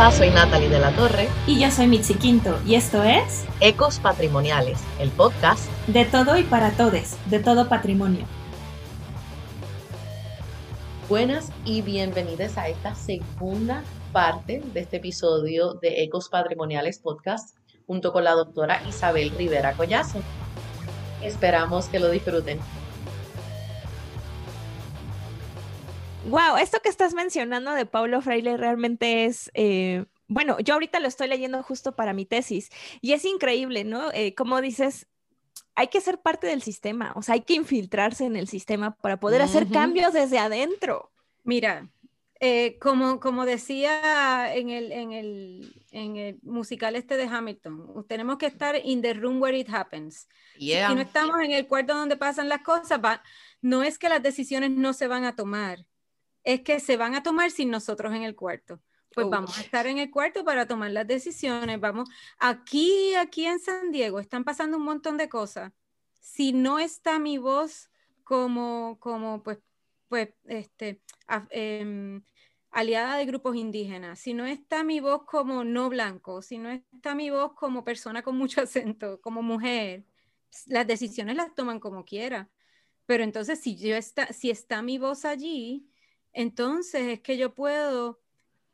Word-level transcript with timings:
Hola, 0.00 0.12
soy 0.12 0.30
Natalie 0.30 0.70
de 0.70 0.78
la 0.78 0.92
Torre. 0.92 1.28
Y 1.46 1.60
yo 1.60 1.70
soy 1.70 1.86
Mitzi 1.86 2.14
Quinto, 2.14 2.58
y 2.64 2.74
esto 2.74 3.02
es 3.02 3.44
Ecos 3.60 3.98
Patrimoniales, 3.98 4.80
el 4.98 5.10
podcast 5.10 5.70
de 5.88 6.06
todo 6.06 6.38
y 6.38 6.42
para 6.42 6.70
todes, 6.70 7.18
de 7.28 7.38
todo 7.38 7.68
patrimonio. 7.68 8.24
Buenas 11.10 11.52
y 11.66 11.82
bienvenidas 11.82 12.56
a 12.56 12.68
esta 12.68 12.94
segunda 12.94 13.84
parte 14.10 14.62
de 14.72 14.80
este 14.80 14.96
episodio 14.96 15.74
de 15.74 16.02
Ecos 16.02 16.30
Patrimoniales 16.30 16.98
Podcast 17.00 17.58
junto 17.86 18.10
con 18.10 18.24
la 18.24 18.32
doctora 18.32 18.80
Isabel 18.88 19.30
Rivera 19.36 19.74
Collazo. 19.74 20.22
Esperamos 21.22 21.88
que 21.88 22.00
lo 22.00 22.08
disfruten. 22.08 22.58
Wow, 26.28 26.58
esto 26.58 26.80
que 26.82 26.90
estás 26.90 27.14
mencionando 27.14 27.72
de 27.72 27.86
Paulo 27.86 28.20
Freire 28.20 28.56
realmente 28.56 29.24
es, 29.24 29.50
eh, 29.54 30.04
bueno, 30.28 30.60
yo 30.60 30.74
ahorita 30.74 31.00
lo 31.00 31.08
estoy 31.08 31.28
leyendo 31.28 31.62
justo 31.62 31.96
para 31.96 32.12
mi 32.12 32.26
tesis 32.26 32.70
y 33.00 33.12
es 33.12 33.24
increíble, 33.24 33.84
¿no? 33.84 34.12
Eh, 34.12 34.34
como 34.34 34.60
dices, 34.60 35.08
hay 35.74 35.88
que 35.88 36.00
ser 36.00 36.20
parte 36.20 36.46
del 36.46 36.62
sistema, 36.62 37.12
o 37.16 37.22
sea, 37.22 37.34
hay 37.34 37.40
que 37.40 37.54
infiltrarse 37.54 38.26
en 38.26 38.36
el 38.36 38.48
sistema 38.48 38.94
para 38.96 39.18
poder 39.18 39.40
hacer 39.40 39.66
cambios 39.68 40.12
desde 40.12 40.38
adentro. 40.38 41.10
Mira, 41.42 41.88
eh, 42.38 42.78
como, 42.80 43.18
como 43.18 43.44
decía 43.44 44.54
en 44.54 44.70
el, 44.70 44.92
en, 44.92 45.12
el, 45.12 45.74
en 45.90 46.16
el 46.16 46.38
musical 46.42 46.96
este 46.96 47.16
de 47.16 47.24
Hamilton, 47.24 48.06
tenemos 48.08 48.38
que 48.38 48.46
estar 48.46 48.80
in 48.84 49.02
the 49.02 49.14
room 49.14 49.40
where 49.42 49.58
it 49.58 49.68
happens. 49.68 50.28
Si 50.56 50.74
no 50.74 51.00
estamos 51.00 51.40
en 51.40 51.52
el 51.52 51.66
cuarto 51.66 51.94
donde 51.94 52.16
pasan 52.16 52.48
las 52.48 52.62
cosas, 52.62 53.00
no 53.62 53.82
es 53.82 53.98
que 53.98 54.08
las 54.08 54.22
decisiones 54.22 54.70
no 54.70 54.92
se 54.92 55.06
van 55.06 55.24
a 55.24 55.34
tomar, 55.34 55.86
es 56.44 56.62
que 56.62 56.80
se 56.80 56.96
van 56.96 57.14
a 57.14 57.22
tomar 57.22 57.50
sin 57.50 57.70
nosotros 57.70 58.14
en 58.14 58.22
el 58.22 58.34
cuarto. 58.34 58.80
Pues 59.12 59.28
vamos 59.28 59.58
a 59.58 59.62
estar 59.62 59.86
en 59.86 59.98
el 59.98 60.10
cuarto 60.10 60.44
para 60.44 60.66
tomar 60.66 60.92
las 60.92 61.06
decisiones. 61.06 61.80
Vamos, 61.80 62.08
aquí, 62.38 63.14
aquí 63.14 63.44
en 63.44 63.58
San 63.58 63.90
Diego 63.90 64.20
están 64.20 64.44
pasando 64.44 64.76
un 64.76 64.84
montón 64.84 65.16
de 65.16 65.28
cosas. 65.28 65.72
Si 66.20 66.52
no 66.52 66.78
está 66.78 67.18
mi 67.18 67.38
voz 67.38 67.90
como, 68.22 68.98
como 69.00 69.42
pues, 69.42 69.58
pues, 70.08 70.28
este, 70.44 71.02
em, 71.50 72.22
aliada 72.70 73.16
de 73.16 73.26
grupos 73.26 73.56
indígenas, 73.56 74.20
si 74.20 74.32
no 74.32 74.46
está 74.46 74.84
mi 74.84 75.00
voz 75.00 75.24
como 75.24 75.64
no 75.64 75.88
blanco, 75.88 76.40
si 76.40 76.58
no 76.58 76.70
está 76.70 77.16
mi 77.16 77.30
voz 77.30 77.54
como 77.54 77.84
persona 77.84 78.22
con 78.22 78.36
mucho 78.36 78.60
acento, 78.62 79.20
como 79.20 79.42
mujer, 79.42 80.04
las 80.66 80.86
decisiones 80.86 81.36
las 81.36 81.54
toman 81.54 81.80
como 81.80 82.04
quiera. 82.04 82.48
Pero 83.06 83.24
entonces, 83.24 83.58
si 83.58 83.76
yo 83.76 83.96
está, 83.96 84.32
si 84.32 84.50
está 84.50 84.82
mi 84.82 84.98
voz 84.98 85.24
allí, 85.24 85.90
entonces 86.32 87.02
es 87.08 87.20
que 87.20 87.36
yo 87.36 87.54
puedo, 87.54 88.20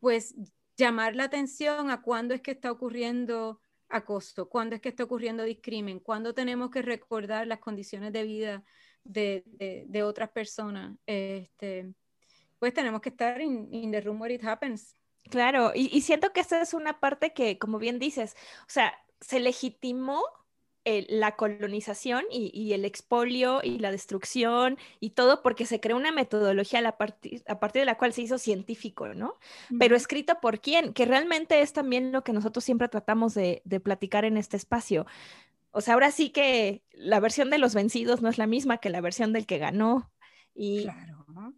pues, 0.00 0.34
llamar 0.76 1.16
la 1.16 1.24
atención 1.24 1.90
a 1.90 2.02
cuándo 2.02 2.34
es 2.34 2.42
que 2.42 2.52
está 2.52 2.70
ocurriendo 2.70 3.60
acoso, 3.88 4.48
cuándo 4.48 4.76
es 4.76 4.82
que 4.82 4.88
está 4.90 5.04
ocurriendo 5.04 5.44
discrimen, 5.44 6.00
cuándo 6.00 6.34
tenemos 6.34 6.70
que 6.70 6.82
recordar 6.82 7.46
las 7.46 7.60
condiciones 7.60 8.12
de 8.12 8.22
vida 8.24 8.64
de, 9.04 10.02
otras 10.04 10.30
personas. 10.30 10.98
Este, 11.06 11.92
pues 12.58 12.74
tenemos 12.74 13.00
que 13.00 13.10
estar 13.10 13.40
in, 13.40 13.90
the 13.90 14.00
room 14.00 14.20
where 14.20 14.34
it 14.34 14.44
happens. 14.44 14.96
Claro, 15.30 15.72
y, 15.74 15.88
y 15.96 16.02
siento 16.02 16.32
que 16.32 16.40
esa 16.40 16.60
es 16.60 16.74
una 16.74 17.00
parte 17.00 17.32
que, 17.32 17.58
como 17.58 17.78
bien 17.78 17.98
dices, 17.98 18.36
o 18.62 18.70
sea, 18.70 18.94
se 19.20 19.40
legitimó 19.40 20.22
la 21.08 21.34
colonización 21.34 22.24
y, 22.30 22.72
el 22.72 22.84
expolio 22.84 23.60
y 23.62 23.78
la 23.78 23.90
destrucción 23.90 24.78
y 25.00 25.10
todo 25.10 25.42
porque 25.42 25.66
se 25.66 25.80
creó 25.80 25.96
una 25.96 26.12
metodología 26.12 26.86
a, 26.86 26.96
partir, 26.96 27.42
a 27.48 27.58
partir 27.58 27.80
de 27.80 27.86
la 27.86 27.98
cual 27.98 28.12
se 28.12 28.22
hizo 28.22 28.38
científico, 28.38 29.08
¿no? 29.08 29.34
Pero 29.78 29.96
escrito 29.96 30.38
por 30.40 30.60
quién, 30.60 30.92
que 30.92 31.04
realmente 31.04 31.60
es 31.60 31.72
también 31.72 32.12
lo 32.12 32.22
que 32.22 32.32
nosotros 32.32 32.64
siempre 32.64 32.88
tratamos 32.88 33.34
de, 33.34 33.62
platicar 33.82 34.24
en 34.24 34.36
este 34.36 34.56
espacio. 34.56 35.06
O 35.72 35.80
sea, 35.80 35.94
ahora 35.94 36.10
sí 36.10 36.30
que 36.30 36.82
la 36.92 37.20
versión 37.20 37.50
de 37.50 37.58
los 37.58 37.74
vencidos 37.74 38.22
no 38.22 38.28
es 38.28 38.38
la 38.38 38.46
misma 38.46 38.78
que 38.78 38.90
la 38.90 39.00
versión 39.00 39.32
del 39.32 39.46
que 39.46 39.58
ganó. 39.58 40.10
Y, 40.54 40.86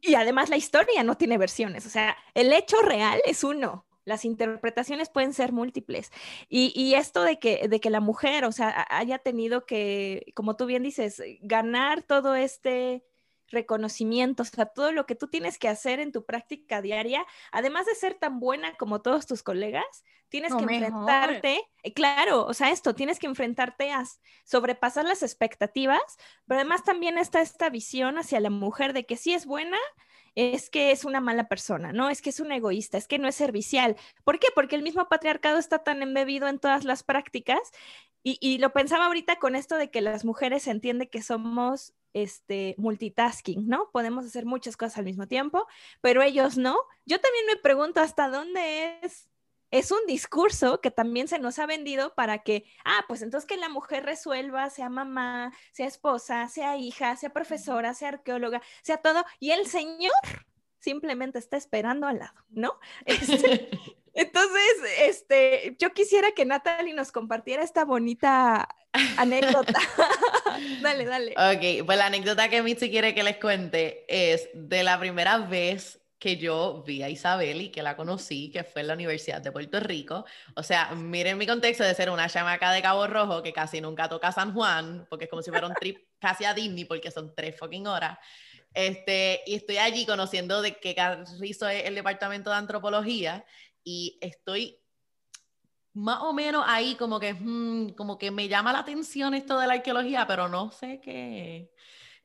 y 0.01 0.15
además 0.15 0.49
la 0.49 0.57
historia 0.57 1.05
no 1.05 1.17
tiene 1.17 1.39
versiones, 1.39 1.87
o 1.87 1.91
sea, 1.91 2.17
el 2.35 2.53
hecho 2.53 2.81
real 2.83 3.21
es 3.25 3.45
uno, 3.45 3.87
las 4.09 4.25
interpretaciones 4.25 5.11
pueden 5.11 5.35
ser 5.35 5.53
múltiples. 5.53 6.11
Y, 6.49 6.95
esto 6.95 7.23
de 7.23 7.39
que, 7.39 7.69
de 7.69 7.79
que 7.79 7.91
la 7.91 8.01
mujer, 8.01 8.45
o 8.45 8.53
sea, 8.53 8.87
haya 8.91 9.19
tenido 9.19 9.67
que, 9.67 10.33
como 10.35 10.57
tú 10.57 10.67
bien 10.67 10.83
dices, 10.83 11.23
ganar 11.43 12.03
todo 12.03 12.35
este 12.35 13.05
reconocimiento, 13.51 14.43
o 14.43 14.47
sea, 14.47 14.67
todo 14.67 14.93
lo 14.93 15.07
que 15.07 15.15
tú 15.15 15.29
tienes 15.29 15.59
que 15.59 15.69
hacer 15.69 16.01
en 16.01 16.13
tu 16.13 16.25
práctica 16.25 16.83
diaria, 16.83 17.25
además 17.53 17.87
de 17.87 17.95
ser 17.95 18.15
tan 18.15 18.41
buena 18.41 18.75
como 18.75 19.01
todos 19.01 19.27
tus 19.27 19.43
colegas, 19.43 20.05
tienes 20.29 20.55
que 20.55 20.63
enfrentarte, 20.63 21.61
eh, 21.83 21.93
claro, 21.95 22.45
o 22.47 22.55
sea, 22.55 22.71
esto, 22.71 22.95
tienes 22.95 23.19
que 23.19 23.27
enfrentarte 23.27 23.91
a 23.93 24.05
sobrepasar 24.45 25.05
las 25.05 25.23
expectativas, 25.23 26.03
pero 26.47 26.61
además 26.61 26.85
también 26.85 27.17
está 27.17 27.41
esta 27.41 27.71
visión 27.71 28.19
hacia 28.19 28.41
la 28.41 28.51
mujer 28.51 28.93
de 28.93 29.07
que 29.07 29.17
sí 29.17 29.33
es 29.33 29.47
buena, 29.47 29.79
es 30.35 30.71
que 30.71 30.91
es 30.91 31.05
una 31.05 31.21
mala 31.21 31.49
persona, 31.49 31.93
¿no? 31.93 32.11
Es 32.11 32.23
que 32.23 32.31
es 32.31 32.41
un 32.41 32.53
egoísta, 32.53 32.99
es 32.99 33.09
que 33.09 33.19
no 33.19 33.29
es 33.29 33.35
servicial. 33.35 33.97
¿Por 34.25 34.39
qué? 34.39 34.49
Porque 34.55 34.77
el 34.77 34.83
mismo 34.83 35.09
patriarcado 35.09 35.59
está 35.59 35.79
tan 35.81 36.03
embebido 36.03 36.49
en 36.49 36.59
todas 36.59 36.85
las 36.85 37.03
prácticas 37.03 37.61
y, 38.23 38.59
lo 38.59 38.73
pensaba 38.73 39.07
ahorita 39.07 39.39
con 39.39 39.55
esto 39.57 39.77
de 39.77 39.91
que 39.91 40.01
las 40.01 40.25
mujeres 40.25 40.67
entienden 40.67 41.09
que 41.09 41.23
somos 41.23 41.95
este, 42.13 42.75
multitasking, 42.77 43.67
¿no? 43.69 43.91
Podemos 43.93 44.27
hacer 44.27 44.45
muchas 44.45 44.77
cosas 44.77 44.99
al 44.99 45.05
mismo 45.05 45.27
tiempo, 45.27 45.67
pero 46.03 46.23
ellos 46.23 46.59
no. 46.59 46.77
Yo 47.07 47.21
también 47.21 47.47
me 47.47 47.57
pregunto 47.57 48.01
hasta 48.01 48.29
dónde 48.29 48.99
es 49.03 49.28
es 49.71 49.91
un 49.91 50.05
discurso 50.07 50.81
que 50.81 50.91
también 50.91 51.29
se 51.29 51.39
nos 51.39 51.59
ha 51.59 51.67
vendido 51.67 52.15
para 52.15 52.39
que, 52.39 52.65
ah, 52.85 53.05
pues 53.07 53.23
entonces 53.23 53.47
que 53.47 53.57
la 53.57 53.69
mujer 53.69 54.05
resuelva, 54.05 54.71
sea 54.71 54.89
mamá, 54.89 55.53
sea 55.73 55.87
esposa, 55.87 56.49
sea 56.49 56.77
hija, 56.77 57.17
sea 57.17 57.31
profesora, 57.31 57.95
sea 57.95 58.09
arqueóloga, 58.09 58.63
sea 58.83 58.99
todo, 58.99 59.25
y 59.41 59.51
el 59.51 59.67
señor 59.67 60.13
simplemente 60.81 61.39
está 61.39 61.57
esperando 61.57 62.07
al 62.07 62.19
lado, 62.19 62.45
¿no? 62.51 62.79
Este, 63.05 63.69
entonces, 64.15 64.75
este, 65.01 65.77
yo 65.79 65.93
quisiera 65.93 66.33
que 66.33 66.45
Natalie 66.45 66.95
nos 66.95 67.13
compartiera 67.13 67.63
esta 67.63 67.85
bonita 67.85 68.69
anécdota. 69.17 69.79
dale, 70.83 71.05
dale. 71.05 71.33
Ok, 71.33 71.87
pues 71.87 71.99
la 71.99 72.07
anécdota 72.07 72.49
que 72.49 72.63
Mitzi 72.63 72.91
quiere 72.91 73.15
que 73.15 73.23
les 73.23 73.37
cuente 73.37 74.05
es 74.09 74.49
de 74.55 74.83
la 74.83 74.99
primera 74.99 75.39
vez 75.39 76.01
que 76.19 76.37
yo 76.37 76.83
vi 76.85 77.03
a 77.03 77.09
Isabel 77.09 77.61
y 77.63 77.69
que 77.71 77.83
la 77.83 77.97
conocí, 77.97 78.51
que 78.51 78.65
fue 78.65 78.83
en 78.83 78.89
la 78.89 78.95
Universidad 78.95 79.41
de 79.41 79.53
Puerto 79.53 79.79
Rico. 79.79 80.25
O 80.57 80.63
sea, 80.63 80.95
miren 80.95 81.39
mi 81.39 81.47
contexto 81.47 81.85
de 81.85 81.95
ser 81.95 82.11
una 82.11 82.29
chamaca 82.29 82.73
de 82.73 82.83
Cabo 82.83 83.07
Rojo 83.07 83.43
que 83.43 83.53
casi 83.53 83.81
nunca 83.81 84.09
toca 84.09 84.33
San 84.33 84.53
Juan, 84.53 85.07
porque 85.09 85.25
es 85.27 85.31
como 85.31 85.43
si 85.43 85.51
fuera 85.51 85.67
un 85.67 85.75
trip 85.75 85.99
casi 86.19 86.45
a 86.45 86.55
Disney, 86.55 86.85
porque 86.85 87.11
son 87.11 87.35
tres 87.35 87.57
fucking 87.57 87.87
horas. 87.87 88.19
Este, 88.75 89.43
y 89.47 89.55
estoy 89.55 89.79
allí 89.79 90.05
conociendo 90.07 90.61
de 90.61 90.77
qué 90.79 90.97
hizo 91.43 91.69
el 91.69 91.95
departamento 91.95 92.51
de 92.51 92.57
antropología 92.57 93.45
y 93.85 94.19
estoy 94.21 94.79
más 95.95 96.21
o 96.21 96.33
menos 96.33 96.65
ahí 96.67 96.95
como 96.95 97.19
que, 97.19 97.35
hmm, 97.35 97.91
como 97.91 98.19
que 98.19 98.31
me 98.31 98.49
llama 98.49 98.73
la 98.73 98.81
atención 98.81 99.35
esto 99.35 99.59
de 99.59 99.67
la 99.67 99.75
arqueología, 99.75 100.27
pero 100.27 100.49
no 100.49 100.71
sé 100.71 101.01
qué. 101.01 101.73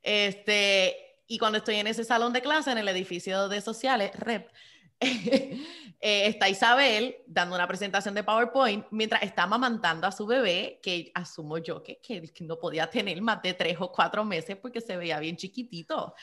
Este, 0.01 1.12
y 1.33 1.39
cuando 1.39 1.57
estoy 1.57 1.77
en 1.77 1.87
ese 1.87 2.03
salón 2.03 2.31
de 2.31 2.43
clase, 2.43 2.71
en 2.71 2.77
el 2.77 2.87
edificio 2.87 3.49
de 3.49 3.59
sociales, 3.59 4.11
REP, 4.13 4.51
eh, 5.01 5.57
está 5.99 6.47
Isabel 6.47 7.15
dando 7.25 7.55
una 7.55 7.67
presentación 7.67 8.13
de 8.13 8.23
PowerPoint 8.23 8.85
mientras 8.91 9.23
está 9.23 9.43
amamantando 9.43 10.05
a 10.05 10.11
su 10.11 10.27
bebé, 10.27 10.79
que 10.83 11.11
asumo 11.15 11.57
yo 11.57 11.81
que, 11.81 11.99
que, 11.99 12.31
no 12.41 12.59
podía 12.59 12.87
tener 12.87 13.19
más 13.19 13.41
de 13.41 13.55
tres 13.55 13.77
o 13.79 13.91
cuatro 13.91 14.23
meses 14.23 14.57
porque 14.57 14.79
se 14.79 14.95
veía 14.95 15.17
bien 15.17 15.35
chiquitito. 15.35 16.13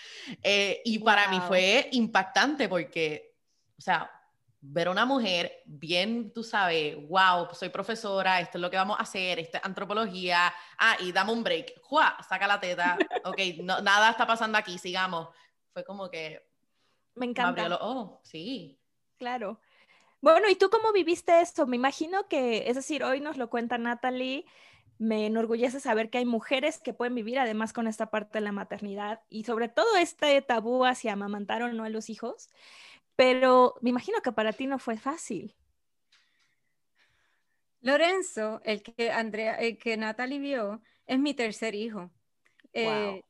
Eh, 0.44 0.80
y 0.84 1.00
para 1.00 1.26
mí 1.26 1.40
fue 1.48 1.88
impactante 1.90 2.68
porque, 2.68 3.34
o 3.76 3.80
sea, 3.80 4.08
ver 4.62 4.88
a 4.88 4.90
una 4.90 5.06
mujer 5.06 5.62
bien, 5.64 6.32
tú 6.32 6.42
sabes, 6.42 6.96
wow, 7.08 7.48
soy 7.52 7.70
profesora, 7.70 8.40
esto 8.40 8.58
es 8.58 8.62
lo 8.62 8.70
que 8.70 8.76
vamos 8.76 8.98
a 8.98 9.02
hacer, 9.02 9.38
esto 9.38 9.56
es 9.56 9.64
antropología, 9.64 10.52
ah, 10.78 10.96
y 11.00 11.12
dame 11.12 11.32
un 11.32 11.42
break, 11.42 11.80
¡Jua! 11.82 12.16
saca 12.28 12.46
la 12.46 12.60
teta, 12.60 12.98
ok, 13.24 13.38
no, 13.62 13.80
nada 13.80 14.10
está 14.10 14.26
pasando 14.26 14.58
aquí, 14.58 14.78
sigamos. 14.78 15.28
Fue 15.72 15.84
como 15.84 16.10
que... 16.10 16.46
Me 17.14 17.26
encanta. 17.26 17.78
oh, 17.80 18.20
sí. 18.22 18.78
Claro. 19.18 19.60
Bueno, 20.20 20.48
¿y 20.50 20.56
tú 20.56 20.68
cómo 20.68 20.92
viviste 20.92 21.40
esto? 21.40 21.66
Me 21.66 21.76
imagino 21.76 22.28
que, 22.28 22.68
es 22.68 22.76
decir, 22.76 23.02
hoy 23.02 23.20
nos 23.20 23.36
lo 23.36 23.48
cuenta 23.48 23.78
Natalie, 23.78 24.44
me 24.98 25.24
enorgullece 25.24 25.80
saber 25.80 26.10
que 26.10 26.18
hay 26.18 26.26
mujeres 26.26 26.78
que 26.78 26.92
pueden 26.92 27.14
vivir 27.14 27.38
además 27.38 27.72
con 27.72 27.86
esta 27.86 28.10
parte 28.10 28.38
de 28.38 28.44
la 28.44 28.52
maternidad 28.52 29.22
y 29.30 29.44
sobre 29.44 29.68
todo 29.68 29.96
este 29.96 30.42
tabú 30.42 30.84
hacia 30.84 31.14
amamantar 31.14 31.62
o 31.62 31.72
no 31.72 31.84
a 31.84 31.88
los 31.88 32.10
hijos. 32.10 32.50
Pero 33.20 33.74
me 33.82 33.90
imagino 33.90 34.22
que 34.22 34.32
para 34.32 34.50
ti 34.50 34.66
no 34.66 34.78
fue 34.78 34.96
fácil. 34.96 35.54
Lorenzo, 37.82 38.62
el 38.64 38.82
que 38.82 39.10
Andrea, 39.10 39.56
el 39.56 39.76
que 39.76 39.98
Natalie 39.98 40.38
vio, 40.38 40.80
es 41.06 41.18
mi 41.18 41.34
tercer 41.34 41.74
hijo. 41.74 42.10
Eh, 42.72 43.22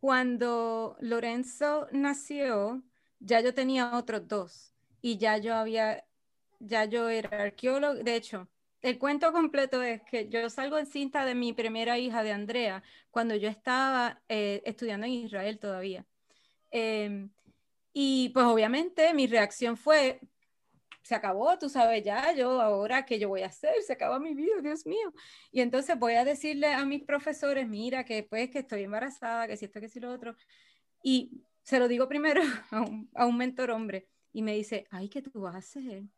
cuando 0.00 0.96
Lorenzo 0.98 1.86
nació, 1.92 2.82
ya 3.20 3.40
yo 3.40 3.54
tenía 3.54 3.96
otros 3.96 4.26
dos 4.26 4.74
y 5.02 5.18
ya 5.18 5.38
yo 5.38 5.54
había 5.54 6.04
ya 6.58 6.86
yo 6.86 7.08
era 7.08 7.40
arqueólogo, 7.40 7.94
de 7.94 8.16
hecho, 8.16 8.48
el 8.82 8.98
cuento 8.98 9.30
completo 9.30 9.84
es 9.84 10.02
que 10.02 10.28
yo 10.28 10.50
salgo 10.50 10.78
en 10.78 10.86
cinta 10.86 11.24
de 11.24 11.36
mi 11.36 11.52
primera 11.52 11.96
hija 11.96 12.24
de 12.24 12.32
Andrea 12.32 12.82
cuando 13.12 13.36
yo 13.36 13.48
estaba 13.48 14.20
eh, 14.28 14.62
estudiando 14.64 15.06
en 15.06 15.12
Israel 15.12 15.60
todavía. 15.60 16.04
Em, 16.72 17.30
y 18.00 18.28
pues 18.28 18.46
obviamente 18.46 19.12
mi 19.12 19.26
reacción 19.26 19.76
fue, 19.76 20.20
se 21.02 21.16
acabó, 21.16 21.58
tú 21.58 21.68
sabes 21.68 22.04
ya, 22.04 22.32
yo 22.32 22.60
ahora 22.60 23.04
qué 23.04 23.18
yo 23.18 23.28
voy 23.28 23.42
a 23.42 23.46
hacer, 23.46 23.74
se 23.84 23.92
acaba 23.92 24.20
mi 24.20 24.34
vida, 24.34 24.60
Dios 24.62 24.86
mío. 24.86 25.12
Y 25.50 25.62
entonces 25.62 25.98
voy 25.98 26.14
a 26.14 26.24
decirle 26.24 26.68
a 26.68 26.84
mis 26.84 27.02
profesores, 27.02 27.66
mira, 27.66 28.04
que 28.04 28.22
pues 28.22 28.50
que 28.50 28.60
estoy 28.60 28.84
embarazada, 28.84 29.48
que 29.48 29.56
si 29.56 29.64
esto, 29.64 29.80
que 29.80 29.88
si 29.88 29.98
lo 29.98 30.12
otro. 30.12 30.36
Y 31.02 31.42
se 31.64 31.80
lo 31.80 31.88
digo 31.88 32.06
primero 32.06 32.40
a 32.70 32.82
un, 32.82 33.10
a 33.16 33.26
mentor 33.26 33.72
hombre 33.72 34.06
y 34.32 34.42
me 34.42 34.54
dice, 34.54 34.86
ay, 34.92 35.08
¿qué 35.08 35.20
tú 35.20 35.32
vas? 35.40 35.74
Y 35.74 36.08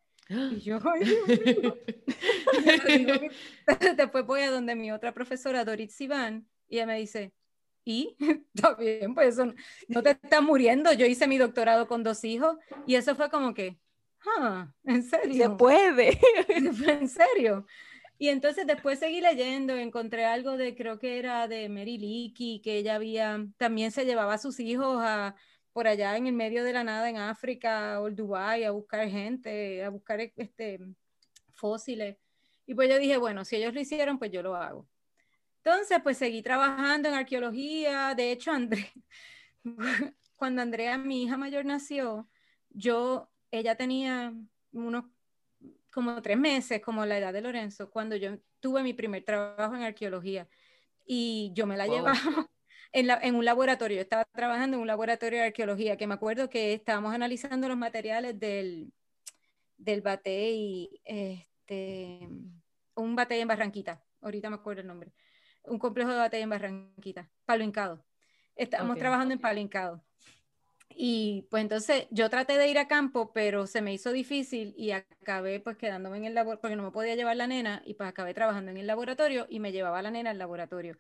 yo, 0.61 0.81
ay, 0.85 1.17
Después 3.97 4.27
voy 4.27 4.43
a 4.43 4.51
donde 4.51 4.75
mi 4.75 4.93
otra 4.93 5.15
profesora, 5.15 5.65
Dorit 5.65 5.89
Sivan, 5.89 6.47
y 6.69 6.77
ella 6.77 6.85
me 6.85 6.99
dice, 6.99 7.33
¿y? 7.85 8.17
Está 8.55 8.75
bien, 8.75 9.15
pues 9.15 9.35
eso 9.35 9.53
no 9.89 10.03
te 10.03 10.11
está 10.11 10.41
muriendo. 10.41 10.93
Yo 10.93 11.07
hice 11.07 11.27
mi 11.27 11.39
doctorado 11.39 11.87
con 11.87 12.03
dos 12.03 12.25
hijos 12.25 12.57
y 12.87 12.95
eso 12.95 13.15
fue 13.15 13.31
como 13.31 13.55
que, 13.55 13.79
ah, 14.39 14.73
¿en 14.85 15.03
serio? 15.03 15.45
Se 15.45 15.51
puede. 15.51 16.19
¿En 16.49 17.09
serio? 17.09 17.67
Y 18.19 18.29
entonces 18.29 18.67
después 18.67 18.99
seguí 18.99 19.23
leyendo, 19.23 19.75
encontré 19.77 20.27
algo 20.27 20.59
de, 20.59 20.77
creo 20.77 20.99
que 20.99 21.19
era 21.19 21.49
de 21.49 21.71
Mary 21.71 21.97
Leakey, 21.97 22.61
que 22.61 22.77
ella 22.77 22.97
había, 22.97 23.47
también 23.57 23.93
se 23.93 24.05
llevaba 24.05 24.35
a 24.35 24.39
sus 24.39 24.61
hijos 24.61 24.99
a 25.01 25.35
por 25.73 25.87
allá 25.87 26.17
en 26.17 26.27
el 26.27 26.35
medio 26.35 26.65
de 26.65 26.75
la 26.75 26.85
nada 26.85 27.09
en 27.09 27.17
África 27.17 28.01
o 28.03 28.11
Dubái 28.11 28.65
a 28.65 28.73
buscar 28.73 29.09
gente, 29.09 29.83
a 29.83 29.89
buscar 29.89 30.21
este, 30.21 30.81
fósiles. 31.53 32.19
Y 32.67 32.75
pues 32.75 32.91
yo 32.91 32.99
dije, 32.99 33.17
bueno, 33.17 33.45
si 33.47 33.57
ellos 33.57 33.73
lo 33.73 33.81
hicieron, 33.81 34.19
pues 34.19 34.31
yo 34.31 34.43
lo 34.43 34.55
hago. 34.55 34.87
Entonces, 35.63 35.99
pues 36.03 36.19
seguí 36.19 36.43
trabajando 36.43 37.09
en 37.09 37.15
arqueología. 37.15 38.15
De 38.15 38.33
hecho, 38.33 38.51
André, 38.51 38.93
cuando 40.37 40.63
Andrea, 40.63 40.97
mi 40.99 41.25
hija 41.25 41.37
mayor, 41.37 41.65
nació, 41.65 42.29
yo, 42.71 43.31
ella 43.51 43.77
tenía 43.77 44.33
unos 44.73 45.05
como 45.91 46.23
tres 46.23 46.39
meses, 46.39 46.81
como 46.81 47.05
la 47.05 47.19
edad 47.19 47.33
de 47.33 47.41
Lorenzo, 47.41 47.91
cuando 47.91 48.17
yo 48.17 48.39
tuve 48.61 48.83
mi 48.83 48.95
primer 48.95 49.25
trabajo 49.25 49.75
en 49.75 49.83
arqueología. 49.83 50.49
Y 51.05 51.51
yo 51.55 51.67
me 51.67 51.77
la 51.77 51.87
llevaba 51.87 52.15
en, 52.93 53.35
un 53.35 53.45
laboratorio, 53.45 53.97
yo 53.97 54.03
estaba 54.03 54.25
trabajando 54.33 54.77
en 54.77 54.83
un 54.83 54.87
laboratorio 54.87 55.41
de 55.41 55.47
arqueología, 55.47 55.97
que 55.97 56.07
me 56.07 56.15
acuerdo 56.15 56.49
que 56.49 56.73
estábamos 56.73 57.15
analizando 57.15 57.69
los 57.69 57.77
materiales 57.77 58.39
del, 58.39 58.93
del 59.77 60.01
batey, 60.03 61.01
este, 61.05 62.29
un 62.95 63.17
batey 63.17 63.41
en 63.41 63.49
Barranquita, 63.49 64.03
ahorita 64.21 64.51
me 64.51 64.57
acuerdo 64.57 64.83
el 64.83 64.87
nombre, 64.87 65.13
un 65.65 65.79
complejo 65.79 66.11
de 66.11 66.17
batey 66.17 66.43
en 66.43 66.51
Barranquita, 66.51 67.29
Palo 67.45 67.65
Hincado. 67.65 68.05
Estábamos 68.57 68.99
trabajando 68.99 69.35
en 69.35 69.41
Palo 69.41 69.61
Hincado. 69.61 70.03
Y 70.91 71.47
pues 71.51 71.63
entonces 71.63 72.07
yo 72.11 72.29
traté 72.29 72.59
de 72.59 72.69
ir 72.69 72.79
a 72.79 72.89
campo, 72.89 73.33
pero 73.33 73.67
se 73.67 73.81
me 73.81 73.93
hizo 73.93 74.13
difícil 74.13 74.75
y 74.77 74.91
acabé 74.91 75.61
pues 75.61 75.77
quedándome 75.77 76.19
en 76.19 76.25
el 76.25 76.35
laboratorio, 76.35 76.61
porque 76.61 76.77
no 76.77 76.83
me 76.83 76.91
podía 76.91 77.15
llevar 77.15 77.37
la 77.37 77.47
nena, 77.47 77.83
y 77.87 77.95
pues 77.95 78.09
acabé 78.09 78.35
trabajando 78.35 78.71
en 78.71 78.77
el 78.77 78.87
laboratorio 78.87 79.47
y 79.49 79.61
me 79.61 79.73
llevaba 79.73 80.03
la 80.03 80.11
nena 80.11 80.31
al 80.31 80.39
laboratorio. 80.39 80.97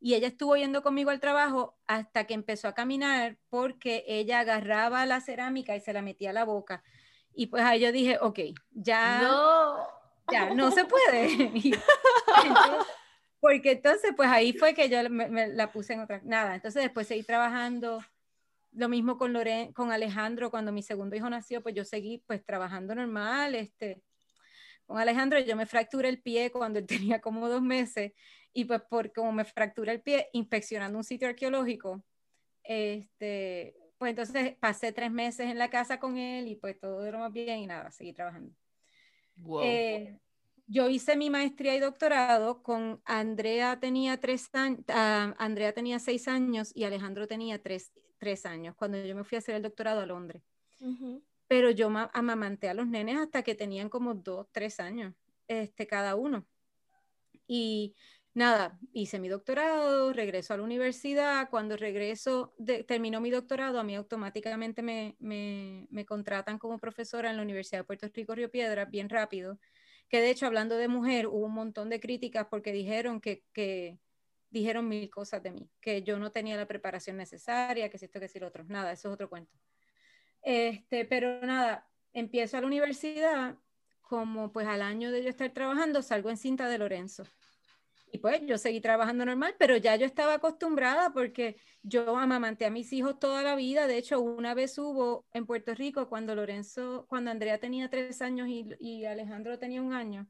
Y 0.00 0.14
ella 0.14 0.28
estuvo 0.28 0.56
yendo 0.56 0.82
conmigo 0.82 1.10
al 1.10 1.20
trabajo 1.20 1.76
hasta 1.86 2.24
que 2.24 2.34
empezó 2.34 2.66
a 2.66 2.74
caminar 2.74 3.36
porque 3.50 4.04
ella 4.06 4.40
agarraba 4.40 5.06
la 5.06 5.20
cerámica 5.20 5.76
y 5.76 5.80
se 5.80 5.92
la 5.92 6.02
metía 6.02 6.30
a 6.30 6.32
la 6.32 6.44
boca. 6.44 6.82
Y 7.34 7.46
pues 7.46 7.62
ahí 7.62 7.80
yo 7.80 7.92
dije, 7.92 8.18
ok, 8.20 8.38
ya 8.70 9.22
no, 9.22 9.76
ya, 10.30 10.54
no 10.54 10.70
se 10.70 10.84
puede. 10.86 11.52
porque 13.42 13.72
entonces, 13.72 14.12
pues 14.16 14.28
ahí 14.28 14.52
fue 14.52 14.72
que 14.72 14.88
yo 14.88 15.10
me, 15.10 15.48
la 15.48 15.72
puse 15.72 15.94
en 15.94 16.00
otra. 16.00 16.20
Nada, 16.22 16.54
entonces 16.54 16.80
después 16.80 17.08
seguí 17.08 17.24
trabajando. 17.24 17.98
Lo 18.70 18.88
mismo 18.88 19.18
con, 19.18 19.32
Loren, 19.32 19.72
con 19.72 19.90
Alejandro, 19.90 20.48
cuando 20.48 20.70
mi 20.70 20.80
segundo 20.80 21.16
hijo 21.16 21.28
nació, 21.28 21.60
pues 21.60 21.74
yo 21.74 21.84
seguí 21.84 22.22
pues 22.24 22.44
trabajando 22.46 22.94
normal. 22.94 23.56
Este, 23.56 24.00
con 24.86 24.96
Alejandro 25.00 25.40
yo 25.40 25.56
me 25.56 25.66
fracturé 25.66 26.08
el 26.08 26.22
pie 26.22 26.52
cuando 26.52 26.78
él 26.78 26.86
tenía 27.16 27.20
como 27.20 27.48
dos 27.48 27.62
meses 27.62 28.12
y 28.52 28.64
pues 28.64 28.80
por 28.82 29.12
como 29.12 29.32
me 29.32 29.44
fracturé 29.44 29.90
el 29.90 30.02
pie 30.02 30.28
inspeccionando 30.32 30.96
un 30.96 31.02
sitio 31.02 31.26
arqueológico, 31.26 32.04
este, 32.62 33.74
pues 33.98 34.10
entonces 34.10 34.54
pasé 34.60 34.92
tres 34.92 35.10
meses 35.10 35.50
en 35.50 35.58
la 35.58 35.68
casa 35.68 35.98
con 35.98 36.16
él 36.16 36.46
y 36.46 36.54
pues 36.54 36.78
todo 36.78 37.10
lo 37.10 37.18
más 37.18 37.32
bien 37.32 37.58
y 37.58 37.66
nada, 37.66 37.90
seguí 37.90 38.12
trabajando. 38.12 38.54
Eh, 39.64 40.16
yo 40.66 40.88
hice 40.88 41.16
mi 41.16 41.30
maestría 41.30 41.74
y 41.74 41.80
doctorado 41.80 42.62
con 42.62 43.00
Andrea 43.04 43.78
tenía 43.80 44.18
tres 44.20 44.48
años, 44.52 44.80
ah, 44.88 45.34
Andrea 45.38 45.72
tenía 45.72 45.98
seis 45.98 46.28
años 46.28 46.72
y 46.74 46.84
Alejandro 46.84 47.26
tenía 47.26 47.62
tres, 47.62 47.92
tres, 48.18 48.46
años 48.46 48.74
cuando 48.76 49.02
yo 49.04 49.14
me 49.14 49.24
fui 49.24 49.36
a 49.36 49.40
hacer 49.40 49.54
el 49.54 49.62
doctorado 49.62 50.00
a 50.00 50.06
Londres. 50.06 50.42
Pero 51.46 51.70
yo 51.70 51.90
amamanté 52.12 52.68
a 52.68 52.74
los 52.74 52.86
nenes 52.86 53.18
hasta 53.18 53.42
que 53.42 53.54
tenían 53.54 53.88
como 53.88 54.14
dos, 54.14 54.48
tres 54.52 54.80
años, 54.80 55.14
este, 55.46 55.86
cada 55.86 56.16
uno. 56.16 56.46
Y 57.46 57.94
nada, 58.34 58.78
hice 58.92 59.18
mi 59.20 59.28
doctorado, 59.28 60.12
regreso 60.12 60.54
a 60.54 60.56
la 60.56 60.62
universidad. 60.62 61.50
Cuando 61.50 61.76
regreso, 61.76 62.54
terminó 62.86 63.20
mi 63.20 63.30
doctorado, 63.30 63.78
a 63.78 63.84
mí 63.84 63.94
automáticamente 63.94 64.82
me, 64.82 65.16
me, 65.18 66.06
contratan 66.06 66.58
como 66.58 66.78
profesora 66.78 67.30
en 67.30 67.36
la 67.36 67.42
Universidad 67.42 67.80
de 67.80 67.84
Puerto 67.84 68.08
Rico 68.12 68.34
Río 68.34 68.50
Piedra, 68.50 68.86
bien 68.86 69.08
rápido. 69.08 69.58
Que 70.12 70.20
de 70.20 70.28
hecho, 70.28 70.44
hablando 70.44 70.76
de 70.76 70.88
mujer, 70.88 71.26
hubo 71.26 71.46
un 71.46 71.54
montón 71.54 71.88
de 71.88 71.98
críticas 71.98 72.46
porque 72.50 72.70
dijeron 72.70 73.18
que, 73.18 73.46
que 73.54 73.98
dijeron 74.50 74.86
mil 74.86 75.08
cosas 75.08 75.42
de 75.42 75.52
mí, 75.52 75.70
que 75.80 76.02
yo 76.02 76.18
no 76.18 76.30
tenía 76.30 76.54
la 76.54 76.68
preparación 76.68 77.16
necesaria, 77.16 77.88
que 77.88 77.96
si 77.96 78.04
esto, 78.04 78.20
que 78.20 78.28
si 78.28 78.38
lo 78.38 78.48
otro. 78.48 78.62
Nada, 78.64 78.92
eso 78.92 79.08
es 79.08 79.14
otro 79.14 79.30
cuento. 79.30 79.56
Este, 80.42 81.06
pero 81.06 81.40
nada, 81.46 81.88
empiezo 82.12 82.58
a 82.58 82.60
la 82.60 82.66
universidad, 82.66 83.56
como 84.02 84.52
pues 84.52 84.66
al 84.66 84.82
año 84.82 85.10
de 85.12 85.22
yo 85.22 85.30
estar 85.30 85.50
trabajando, 85.54 86.02
salgo 86.02 86.28
en 86.28 86.36
cinta 86.36 86.68
de 86.68 86.76
Lorenzo. 86.76 87.24
Y 88.14 88.18
pues 88.18 88.42
yo 88.46 88.58
seguí 88.58 88.82
trabajando 88.82 89.24
normal, 89.24 89.54
pero 89.58 89.78
ya 89.78 89.96
yo 89.96 90.04
estaba 90.04 90.34
acostumbrada 90.34 91.14
porque 91.14 91.56
yo 91.82 92.18
amamanté 92.18 92.66
a 92.66 92.70
mis 92.70 92.92
hijos 92.92 93.18
toda 93.18 93.42
la 93.42 93.56
vida. 93.56 93.86
De 93.86 93.96
hecho, 93.96 94.20
una 94.20 94.52
vez 94.52 94.76
hubo 94.76 95.24
en 95.32 95.46
Puerto 95.46 95.74
Rico, 95.74 96.10
cuando 96.10 96.34
Lorenzo, 96.34 97.06
cuando 97.08 97.30
Andrea 97.30 97.56
tenía 97.56 97.88
tres 97.88 98.20
años 98.20 98.48
y, 98.50 99.06
Alejandro 99.06 99.58
tenía 99.58 99.80
un 99.80 99.94
año, 99.94 100.28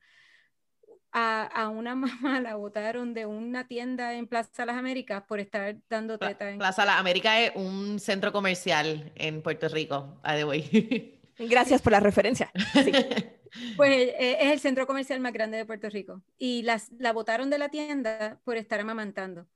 a, 1.10 1.68
una 1.74 1.94
mamá 1.96 2.40
la 2.40 2.54
botaron 2.54 3.14
de 3.14 3.26
una 3.26 3.66
tienda 3.66 4.14
en 4.14 4.28
Plaza 4.28 4.64
Las 4.64 4.76
Américas 4.76 5.24
por 5.26 5.40
estar 5.40 5.76
dando 5.90 6.18
teta. 6.18 6.50
En... 6.50 6.58
Plaza 6.58 6.84
Las 6.84 7.00
Américas 7.00 7.36
es 7.40 7.52
un 7.56 7.98
centro 7.98 8.30
comercial 8.30 9.10
en 9.16 9.42
Puerto 9.42 9.68
Rico, 9.68 10.20
a 10.22 10.36
de 10.36 10.44
hoy. 10.44 11.18
Gracias 11.36 11.82
por 11.82 11.90
la 11.90 11.98
referencia. 11.98 12.48
Sí. 12.74 12.92
Pues 13.76 13.90
eh, 13.90 14.38
es 14.40 14.52
el 14.52 14.60
centro 14.60 14.86
comercial 14.86 15.20
más 15.20 15.32
grande 15.32 15.58
de 15.58 15.66
Puerto 15.66 15.90
Rico 15.90 16.22
y 16.38 16.62
las, 16.62 16.90
la 16.98 17.12
botaron 17.12 17.50
de 17.50 17.58
la 17.58 17.68
tienda 17.68 18.40
por 18.44 18.56
estar 18.56 18.80
amamantando. 18.80 19.46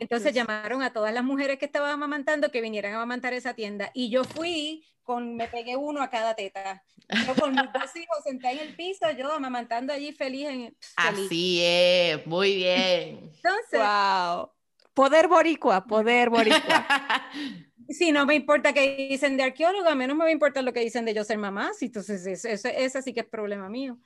Entonces 0.00 0.32
llamaron 0.32 0.82
a 0.82 0.92
todas 0.92 1.12
las 1.12 1.24
mujeres 1.24 1.58
que 1.58 1.64
estaban 1.66 1.90
amamantando 1.90 2.50
que 2.50 2.60
vinieran 2.60 2.92
a 2.92 2.96
amamantar 2.96 3.32
esa 3.32 3.54
tienda 3.54 3.90
y 3.94 4.10
yo 4.10 4.24
fui 4.24 4.84
con, 5.02 5.36
me 5.36 5.48
pegué 5.48 5.76
uno 5.76 6.02
a 6.02 6.10
cada 6.10 6.34
teta. 6.34 6.82
Yo 7.26 7.34
con 7.34 7.52
mis 7.52 7.72
dos 7.72 7.94
hijos 7.96 8.18
senté 8.24 8.50
en 8.52 8.58
el 8.60 8.76
piso, 8.76 9.10
yo 9.12 9.32
amamantando 9.32 9.92
allí 9.92 10.12
feliz. 10.12 10.48
En, 10.48 10.76
Así 10.96 11.60
es, 11.62 12.26
muy 12.26 12.56
bien. 12.56 13.30
Entonces, 13.36 13.80
wow. 13.80 14.50
Poder 14.94 15.28
boricua, 15.28 15.84
poder 15.84 16.30
boricua. 16.30 16.86
Sí, 17.88 18.12
no 18.12 18.26
me 18.26 18.34
importa 18.34 18.72
qué 18.72 19.08
dicen 19.08 19.36
de 19.36 19.42
arqueólogo, 19.42 19.88
a 19.88 19.94
menos 19.94 20.16
me 20.16 20.24
va 20.24 20.30
a 20.30 20.32
importar 20.32 20.64
lo 20.64 20.72
que 20.72 20.80
dicen 20.80 21.04
de 21.04 21.14
yo 21.14 21.24
ser 21.24 21.38
mamá, 21.38 21.70
entonces 21.80 22.26
eso, 22.26 22.68
eso, 22.68 23.02
sí 23.02 23.12
que 23.12 23.20
es 23.20 23.26
problema 23.26 23.68
mío. 23.68 23.98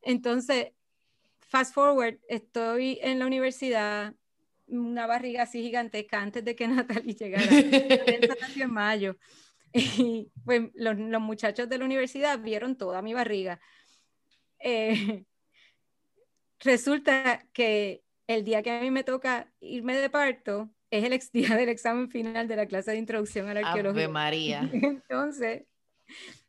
Entonces, 0.00 0.72
fast 1.40 1.74
forward, 1.74 2.18
estoy 2.28 2.98
en 3.02 3.18
la 3.18 3.26
universidad, 3.26 4.14
una 4.66 5.06
barriga 5.06 5.42
así 5.42 5.62
gigantesca 5.62 6.20
antes 6.20 6.44
de 6.44 6.56
que 6.56 6.68
Natalie 6.68 7.14
llegara. 7.14 7.46
en 7.50 8.70
mayo. 8.72 9.16
Y 9.74 10.30
pues 10.44 10.70
los, 10.74 10.98
los, 10.98 11.22
muchachos 11.22 11.66
de 11.66 11.78
la 11.78 11.86
universidad 11.86 12.38
vieron 12.38 12.76
toda 12.76 13.00
mi 13.00 13.14
barriga. 13.14 13.58
Eh, 14.58 15.24
resulta 16.60 17.46
que 17.54 18.02
el 18.26 18.44
día 18.44 18.62
que 18.62 18.70
a 18.70 18.80
mí 18.80 18.90
me 18.90 19.04
toca 19.04 19.50
irme 19.60 19.96
de 19.96 20.10
parto, 20.10 20.70
es 20.92 21.04
el 21.04 21.18
día 21.32 21.56
del 21.56 21.70
examen 21.70 22.10
final 22.10 22.46
de 22.46 22.56
la 22.56 22.66
clase 22.66 22.92
de 22.92 22.98
introducción 22.98 23.48
a 23.48 23.54
la 23.54 23.60
arqueología. 23.60 24.04
Ave 24.04 24.12
María. 24.12 24.70
Entonces, 24.72 25.64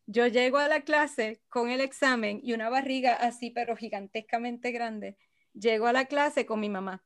yo 0.06 0.28
llego 0.28 0.58
a 0.58 0.68
la 0.68 0.82
clase 0.82 1.42
con 1.50 1.70
el 1.70 1.80
examen 1.80 2.42
y 2.44 2.54
una 2.54 2.70
barriga 2.70 3.14
así, 3.14 3.52
pero 3.52 3.76
gigantescamente 3.78 4.72
grande. 4.72 5.18
Llego 5.54 5.88
a 5.88 5.94
la 5.94 6.06
clase 6.06 6.46
con 6.46 6.60
mi 6.60 6.70
mamá. 6.70 7.04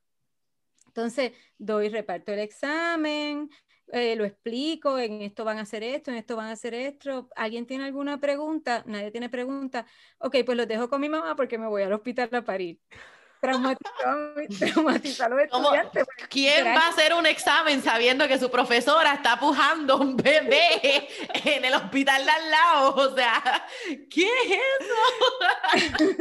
Entonces, 0.88 1.34
doy, 1.60 1.90
reparto 1.90 2.34
el 2.34 2.40
examen, 2.40 3.50
eh, 3.92 4.16
lo 4.16 4.26
explico, 4.26 4.98
en 4.98 5.22
esto 5.22 5.46
van 5.46 5.60
a 5.60 5.62
hacer 5.62 5.84
esto, 5.84 6.10
en 6.10 6.18
esto 6.18 6.36
van 6.36 6.48
a 6.48 6.54
hacer 6.54 6.74
esto. 6.74 7.30
¿Alguien 7.36 7.68
tiene 7.68 7.86
alguna 7.86 8.20
pregunta? 8.20 8.84
Nadie 8.88 9.12
tiene 9.12 9.30
pregunta. 9.30 9.86
Ok, 10.18 10.38
pues 10.44 10.58
los 10.58 10.68
dejo 10.68 10.90
con 10.90 11.00
mi 11.02 11.10
mamá 11.10 11.36
porque 11.36 11.60
me 11.60 11.68
voy 11.68 11.84
al 11.84 11.94
hospital 11.94 12.30
a 12.34 12.44
parir. 12.44 12.80
Traumatizar, 13.40 15.28
a 15.28 15.30
los 15.30 15.42
estudiantes. 15.42 16.06
¿Quién 16.30 16.66
va 16.66 16.88
a 16.88 16.90
hacer 16.90 17.14
un 17.14 17.26
examen 17.26 17.82
sabiendo 17.84 18.28
que 18.28 18.40
su 18.40 18.50
profesora 18.50 19.14
está 19.14 19.40
pujando 19.40 19.98
un 19.98 20.18
bebé 20.18 21.08
en 21.46 21.66
el 21.66 21.74
hospital 21.74 22.26
de 22.26 22.32
al 22.32 22.52
lado? 22.52 22.96
O 22.96 23.16
sea, 23.16 23.66
¿qué 24.10 24.26
es 24.26 24.60
eso? 24.80 26.18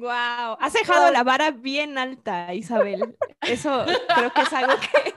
Wow, 0.00 0.56
has 0.60 0.72
dejado 0.72 1.10
la 1.12 1.22
vara 1.22 1.50
bien 1.50 1.98
alta, 1.98 2.52
Isabel. 2.54 3.16
Eso 3.42 3.84
creo 4.14 4.32
que 4.32 4.40
es 4.40 4.52
algo 4.52 4.74
que, 4.80 5.14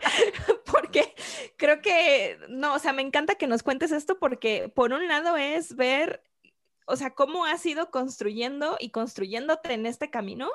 porque 0.66 1.16
creo 1.58 1.82
que, 1.82 2.38
no, 2.50 2.74
o 2.76 2.80
sea, 2.80 2.94
me 2.94 3.02
encanta 3.02 3.36
que 3.36 3.48
nos 3.48 3.64
cuentes 3.64 3.92
esto 3.92 4.20
porque 4.20 4.70
por 4.70 4.94
un 4.94 5.08
lado 5.08 5.38
es 5.38 5.76
ver, 5.76 6.24
o 6.86 6.96
sea, 6.96 7.14
cómo 7.16 7.46
has 7.46 7.66
ido 7.66 7.90
construyendo 7.90 8.78
y 8.80 8.92
construyéndote 8.92 9.74
en 9.74 9.86
este 9.86 10.10
camino, 10.10 10.50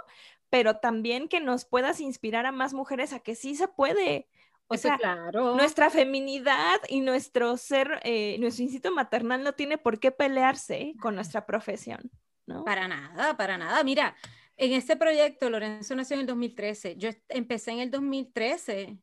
pero 0.52 0.76
también 0.76 1.28
que 1.28 1.40
nos 1.40 1.64
puedas 1.64 1.99
inspirar 1.99 2.44
a 2.44 2.52
más 2.52 2.75
mujeres 2.75 3.14
a 3.14 3.21
que 3.21 3.35
sí 3.35 3.54
se 3.54 3.68
puede. 3.68 4.28
O 4.66 4.76
sea, 4.76 4.99
claro. 4.99 5.56
nuestra 5.56 5.88
feminidad 5.88 6.78
y 6.90 7.00
nuestro 7.00 7.56
ser, 7.56 8.00
eh, 8.02 8.37
nuestro 8.38 8.64
instinto 8.64 8.92
maternal 8.92 9.42
no 9.42 9.54
tiene 9.54 9.78
por 9.78 9.99
qué 9.99 10.11
pelearse 10.11 10.92
con 11.00 11.14
nuestra 11.14 11.47
profesión, 11.47 12.11
¿no? 12.44 12.64
Para 12.64 12.87
nada, 12.87 13.35
para 13.38 13.56
nada. 13.56 13.82
Mira, 13.82 14.14
en 14.59 14.73
este 14.73 14.94
proyecto, 14.94 15.49
Lorenzo 15.49 15.97
nació 15.97 16.16
en 16.16 16.21
el 16.21 16.26
2013. 16.26 16.97
Yo 16.97 17.09
empecé 17.30 17.71
en 17.71 17.78
el 17.78 17.90
2013, 17.90 18.99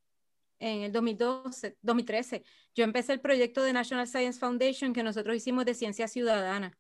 en 0.60 0.82
el 0.84 0.92
2012, 0.92 1.78
2013. 1.82 2.44
Yo 2.76 2.84
empecé 2.84 3.14
el 3.14 3.22
proyecto 3.22 3.64
de 3.64 3.74
National 3.74 4.08
Science 4.08 4.40
Foundation 4.40 4.94
que 4.94 5.02
nosotros 5.02 5.36
hicimos 5.36 5.66
de 5.66 5.74
ciencia 5.74 6.08
ciudadana. 6.08 6.78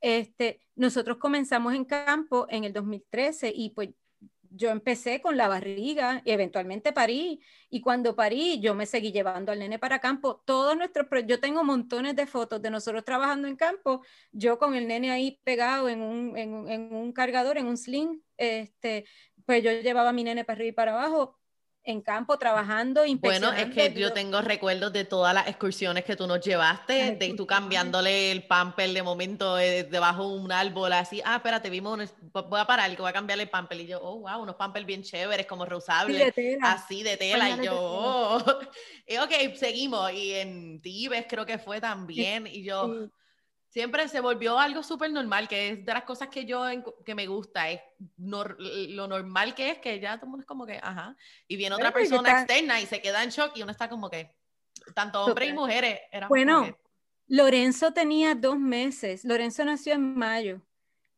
Este, 0.00 0.62
nosotros 0.74 1.18
comenzamos 1.18 1.74
en 1.74 1.84
campo 1.84 2.46
en 2.48 2.64
el 2.64 2.72
2013 2.72 3.52
y 3.54 3.70
pues 3.70 3.90
yo 4.50 4.70
empecé 4.70 5.20
con 5.20 5.36
la 5.36 5.48
barriga 5.48 6.22
y 6.24 6.30
eventualmente 6.30 6.92
parí. 6.92 7.40
Y 7.70 7.80
cuando 7.80 8.14
parí, 8.16 8.60
yo 8.60 8.74
me 8.74 8.86
seguí 8.86 9.12
llevando 9.12 9.52
al 9.52 9.58
nene 9.58 9.78
para 9.78 9.98
campo. 10.00 10.42
Todos 10.44 10.76
nuestros, 10.76 11.06
yo 11.26 11.40
tengo 11.40 11.64
montones 11.64 12.16
de 12.16 12.26
fotos 12.26 12.62
de 12.62 12.70
nosotros 12.70 13.04
trabajando 13.04 13.48
en 13.48 13.56
campo, 13.56 14.02
yo 14.32 14.58
con 14.58 14.74
el 14.74 14.86
nene 14.88 15.10
ahí 15.10 15.40
pegado 15.44 15.88
en 15.88 16.00
un, 16.02 16.36
en, 16.36 16.94
un 16.94 17.12
cargador, 17.12 17.58
en 17.58 17.66
un 17.66 17.76
sling. 17.76 18.22
Este, 18.36 19.06
pues 19.44 19.62
yo 19.62 19.72
llevaba 19.72 20.10
a 20.10 20.12
mi 20.12 20.24
nene 20.24 20.44
para 20.44 20.56
arriba 20.56 20.68
y 20.68 20.72
para 20.72 20.92
abajo 20.92 21.38
en 21.86 22.00
campo 22.00 22.36
trabajando. 22.36 23.04
Bueno, 23.20 23.52
es 23.52 23.72
que 23.72 23.92
yo 23.94 24.12
tengo 24.12 24.40
recuerdos 24.42 24.92
de 24.92 25.04
todas 25.04 25.32
las 25.32 25.46
excursiones 25.46 26.04
que 26.04 26.16
tú 26.16 26.26
nos 26.26 26.40
llevaste, 26.40 27.14
de 27.14 27.34
tú 27.34 27.46
cambiándole 27.46 28.32
el 28.32 28.44
pamper 28.44 28.90
de 28.90 29.02
momento 29.02 29.58
eh, 29.58 29.84
debajo 29.84 30.28
de 30.28 30.40
un 30.40 30.52
árbol, 30.52 30.92
así, 30.92 31.22
ah, 31.24 31.36
espérate, 31.36 31.70
vimos, 31.70 32.12
voy 32.32 32.60
a 32.60 32.66
parar, 32.66 32.90
que 32.90 33.00
voy 33.00 33.10
a 33.10 33.12
cambiarle 33.12 33.44
el 33.44 33.50
pamper. 33.50 33.80
Y 33.80 33.86
yo, 33.86 34.00
oh, 34.02 34.18
wow, 34.20 34.42
unos 34.42 34.56
pampers 34.56 34.84
bien 34.84 35.02
chéveres, 35.02 35.46
como 35.46 35.64
reusables, 35.64 36.34
así 36.60 37.04
de 37.04 37.16
tela. 37.16 37.50
y 37.50 37.64
yo, 37.64 37.74
oh. 37.76 38.44
y 39.06 39.16
ok, 39.18 39.54
seguimos. 39.54 40.12
Y 40.12 40.34
en 40.34 40.80
Tibes 40.82 41.26
creo 41.28 41.46
que 41.46 41.58
fue 41.58 41.80
también. 41.80 42.48
Y 42.48 42.64
yo 42.64 43.08
siempre 43.76 44.08
se 44.08 44.22
volvió 44.22 44.58
algo 44.58 44.82
súper 44.82 45.12
normal, 45.12 45.48
que 45.48 45.68
es 45.68 45.84
de 45.84 45.92
las 45.92 46.04
cosas 46.04 46.28
que 46.28 46.46
yo 46.46 46.64
que 47.04 47.14
me 47.14 47.26
gusta, 47.26 47.68
es 47.68 47.78
lo 48.16 49.06
normal 49.06 49.54
que 49.54 49.68
es 49.68 49.78
que 49.80 50.00
ya 50.00 50.16
todo 50.16 50.24
el 50.24 50.30
mundo 50.30 50.40
es 50.44 50.46
como 50.46 50.64
que, 50.64 50.80
ajá, 50.82 51.14
y 51.46 51.56
viene 51.56 51.74
otra 51.74 51.92
persona 51.92 52.40
externa 52.40 52.80
y 52.80 52.86
se 52.86 53.02
queda 53.02 53.22
en 53.22 53.28
shock 53.28 53.54
y 53.54 53.60
uno 53.60 53.72
está 53.72 53.90
como 53.90 54.08
que, 54.08 54.34
tanto 54.94 55.22
hombres 55.22 55.50
y 55.50 55.52
mujeres. 55.52 56.00
bueno, 56.26 56.74
Lorenzo 57.28 57.92
tenía 57.92 58.34
dos 58.34 58.58
meses, 58.58 59.26
Lorenzo 59.26 59.62
nació 59.66 59.92
en 59.92 60.16
mayo, 60.16 60.62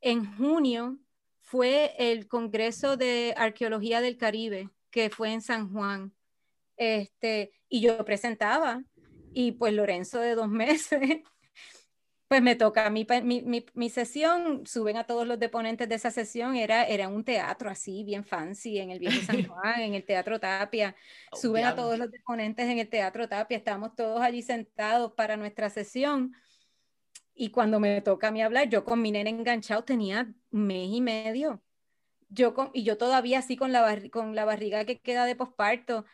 en 0.00 0.36
junio 0.36 0.98
fue 1.40 1.94
el 1.96 2.26
Congreso 2.26 2.96
de 2.96 3.34
Arqueología 3.36 4.00
del 4.00 4.16
Caribe, 4.16 4.68
que 4.90 5.10
fue 5.10 5.32
en 5.32 5.42
San 5.42 5.72
Juan, 5.72 6.12
este, 6.76 7.52
y 7.68 7.82
yo 7.82 8.04
presentaba, 8.04 8.82
y 9.32 9.52
pues 9.52 9.72
Lorenzo 9.74 10.18
de 10.18 10.34
dos 10.34 10.48
meses 10.48 11.20
pues 12.28 12.42
me 12.42 12.56
toca 12.56 12.90
mi, 12.90 13.06
mi, 13.22 13.64
mi, 13.72 13.90
sesión, 13.90 14.66
suben 14.66 14.98
a 14.98 15.04
todos 15.04 15.26
los 15.26 15.38
deponentes 15.38 15.88
de 15.88 15.94
esa 15.94 16.10
sesión, 16.10 16.56
era, 16.56 16.84
era 16.84 17.08
un 17.08 17.24
teatro 17.24 17.70
así, 17.70 18.04
bien 18.04 18.22
fancy, 18.22 18.78
en 18.78 18.90
el 18.90 18.98
Viejo 18.98 19.22
San 19.22 19.46
Juan, 19.48 19.80
en 19.80 19.94
el 19.94 20.04
Teatro 20.04 20.38
Tapia, 20.38 20.94
oh, 21.32 21.36
suben 21.36 21.64
a 21.64 21.74
todos 21.74 21.98
los 21.98 22.10
deponentes 22.10 22.68
en 22.68 22.78
el 22.78 22.88
Teatro 22.88 23.26
Tapia, 23.30 23.56
estamos 23.56 23.94
todos 23.94 24.20
allí 24.20 24.42
sentados 24.42 25.12
para 25.14 25.38
nuestra 25.38 25.70
sesión, 25.70 26.34
y 27.34 27.50
cuando 27.50 27.80
me 27.80 28.02
toca 28.02 28.28
a 28.28 28.30
mí 28.30 28.42
hablar, 28.42 28.68
yo 28.68 28.84
con 28.84 29.00
mi 29.00 29.10
nene 29.10 29.30
enganchado 29.30 29.84
tenía 29.84 30.30
mes 30.50 30.90
y 30.90 31.00
medio, 31.00 31.62
yo 32.28 32.52
con, 32.52 32.70
y 32.74 32.82
yo 32.82 32.98
todavía 32.98 33.38
así 33.38 33.56
con 33.56 33.72
la, 33.72 33.98
con 34.10 34.34
la 34.34 34.44
barriga 34.44 34.84
que 34.84 35.00
queda 35.00 35.24
de 35.24 35.34
posparto, 35.34 36.04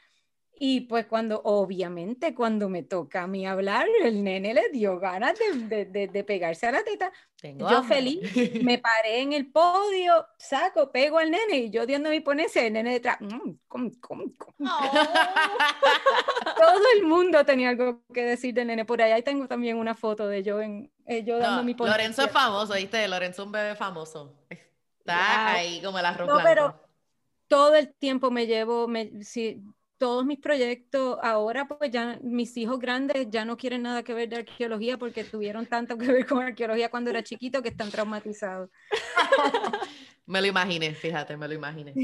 y 0.57 0.83
pues 0.83 1.07
cuando, 1.07 1.41
obviamente, 1.45 2.35
cuando 2.35 2.69
me 2.69 2.83
toca 2.83 3.23
a 3.23 3.27
mí 3.27 3.47
hablar, 3.47 3.87
el 4.03 4.23
nene 4.23 4.55
le 4.55 4.69
dio 4.71 5.01
ganas 5.01 5.37
de, 5.39 5.87
de, 5.87 6.09
de, 6.09 6.25
pegarse 6.25 6.67
a 6.67 6.73
la 6.73 6.85
teta. 6.85 7.13
yo 7.43 7.83
feliz, 7.83 8.21
me 8.63 8.79
paré 8.79 9.21
en 9.21 9.33
el 9.33 9.51
podio, 9.51 10.27
saco, 10.39 10.93
pego 10.93 11.19
al 11.19 11.31
nene 11.31 11.57
y 11.57 11.71
yo 11.71 11.87
diendo 11.87 12.09
mi 12.11 12.21
ponencia, 12.21 12.65
el 12.65 12.73
nene 12.73 12.93
detrás, 12.93 13.19
mm, 13.21 13.57
Todo 16.57 16.83
el 16.97 17.05
mundo 17.05 17.45
tenía 17.45 17.71
algo 17.71 18.03
que 18.13 18.25
decir 18.25 18.55
del 18.55 18.69
nene 18.69 18.85
por 18.85 19.03
allá. 19.03 19.23
Tengo 19.23 19.49
también 19.49 19.77
una 19.77 19.95
foto 19.95 20.29
de 20.29 20.43
yo, 20.45 20.61
en, 20.61 20.93
eh, 21.07 21.25
yo 21.25 21.39
dando 21.39 21.65
mi 21.65 21.75
ponencia. 21.75 21.99
Lorenzo 21.99 22.23
es 22.25 22.31
famoso, 22.31 22.75
¿viste? 22.75 23.09
Lorenzo 23.09 23.43
es 23.43 23.47
un 23.47 23.53
bebé 23.53 23.75
famoso. 23.75 24.37
Está 25.01 25.53
ahí 25.53 25.83
como 25.83 25.99
el 25.99 26.07
arroz 26.07 26.29
no, 26.29 26.39
pero 26.43 26.81
todo 27.49 27.75
el 27.75 27.93
tiempo 27.93 28.31
me 28.31 28.47
llevo, 28.47 28.89
me, 28.89 29.23
si, 29.23 29.63
todos 30.05 30.27
mis 30.27 30.39
proyectos, 30.39 31.19
ahora 31.23 31.67
pues 31.67 31.91
ya 31.91 32.19
mis 32.23 32.55
hijos 32.59 32.79
grandes 32.79 33.31
ya 33.31 33.47
no 33.47 33.57
quieren 33.57 33.85
nada 33.85 34.03
que 34.03 34.13
ver 34.13 34.29
de 34.29 34.37
arqueología 34.37 34.99
porque 34.99 35.25
tuvieron 35.25 35.65
tanto 35.65 35.97
que 35.97 36.13
ver 36.13 36.27
con 36.27 36.43
arqueología 36.43 36.91
cuando 36.91 37.09
era 37.09 37.25
chiquito 37.25 37.63
que 37.63 37.71
están 37.71 37.91
traumatizados. 37.91 38.69
me 40.27 40.43
lo 40.43 40.47
imaginé, 40.47 40.95
fíjate, 40.95 41.39
me 41.39 41.49
lo 41.49 41.55
imaginé. 41.55 41.95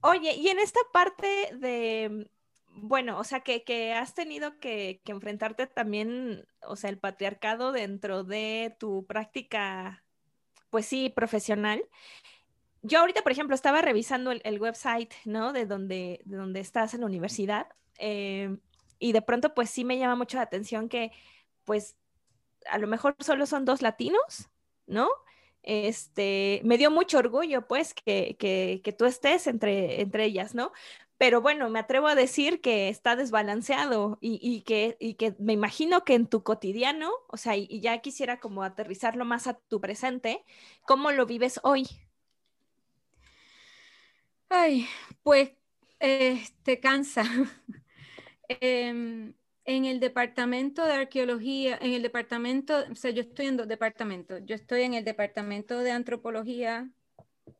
Oye, 0.00 0.32
y 0.36 0.48
en 0.48 0.58
esta 0.58 0.80
parte 0.90 1.50
de, 1.58 2.30
bueno, 2.68 3.18
o 3.18 3.24
sea, 3.24 3.40
que, 3.40 3.62
que 3.62 3.92
has 3.92 4.14
tenido 4.14 4.58
que, 4.58 5.02
que, 5.04 5.12
enfrentarte 5.12 5.66
también, 5.66 6.46
o 6.62 6.76
sea, 6.76 6.88
el 6.88 6.98
patriarcado 6.98 7.72
dentro 7.72 8.24
de 8.24 8.74
tu 8.78 9.04
práctica, 9.04 10.02
pues 10.70 10.86
sí, 10.86 11.10
profesional 11.10 11.84
yo 12.82 13.00
ahorita, 13.00 13.22
por 13.22 13.32
ejemplo, 13.32 13.54
estaba 13.54 13.82
revisando 13.82 14.30
el, 14.32 14.60
website, 14.60 15.12
¿no? 15.24 15.52
De 15.52 15.66
donde, 15.66 16.20
de 16.24 16.36
donde 16.36 16.60
estás 16.60 16.94
en 16.94 17.00
la 17.00 17.06
universidad. 17.06 17.68
Eh, 17.98 18.56
y 18.98 19.12
de 19.12 19.22
pronto, 19.22 19.54
pues 19.54 19.70
sí 19.70 19.84
me 19.84 19.98
llama 19.98 20.16
mucho 20.16 20.36
la 20.36 20.44
atención 20.44 20.88
que, 20.88 21.12
pues, 21.64 21.96
a 22.66 22.78
lo 22.78 22.86
mejor 22.86 23.16
solo 23.20 23.46
son 23.46 23.64
dos 23.64 23.82
latinos, 23.82 24.48
¿no? 24.86 25.08
Este, 25.62 26.60
me 26.64 26.78
dio 26.78 26.90
mucho 26.90 27.18
orgullo, 27.18 27.66
pues, 27.66 27.94
que, 27.94 28.36
que, 28.38 28.80
que 28.82 28.92
tú 28.92 29.04
estés 29.04 29.46
entre, 29.46 30.00
entre 30.00 30.24
ellas, 30.24 30.54
¿no? 30.54 30.72
Pero 31.18 31.42
bueno, 31.42 31.68
me 31.68 31.80
atrevo 31.80 32.08
a 32.08 32.14
decir 32.14 32.62
que 32.62 32.88
está 32.88 33.14
desbalanceado 33.14 34.16
y, 34.22 34.38
y, 34.42 34.62
que, 34.62 34.96
y 35.00 35.14
que 35.14 35.34
me 35.38 35.52
imagino 35.52 36.02
que 36.04 36.14
en 36.14 36.26
tu 36.26 36.42
cotidiano, 36.42 37.10
o 37.28 37.36
sea, 37.36 37.56
y, 37.56 37.66
y 37.68 37.80
ya 37.80 37.98
quisiera 37.98 38.40
como 38.40 38.62
aterrizarlo 38.62 39.26
más 39.26 39.46
a 39.46 39.54
tu 39.54 39.82
presente, 39.82 40.44
¿cómo 40.86 41.12
lo 41.12 41.26
vives 41.26 41.60
hoy? 41.62 41.86
Ay, 44.50 44.86
pues 45.22 45.52
este 45.98 46.80
cansa. 46.80 47.24
Em, 48.48 49.32
en 49.64 49.84
el 49.84 50.00
departamento 50.00 50.84
de 50.84 50.92
arqueología, 50.94 51.78
en 51.80 51.92
el 51.92 52.02
departamento, 52.02 52.84
o 52.90 52.96
sea, 52.96 53.12
yo 53.12 53.20
estoy 53.20 53.46
en 53.46 53.56
dos 53.56 53.68
departamentos. 53.68 54.40
Yo 54.44 54.56
estoy 54.56 54.82
en 54.82 54.94
el 54.94 55.04
departamento 55.04 55.78
de 55.78 55.92
antropología 55.92 56.90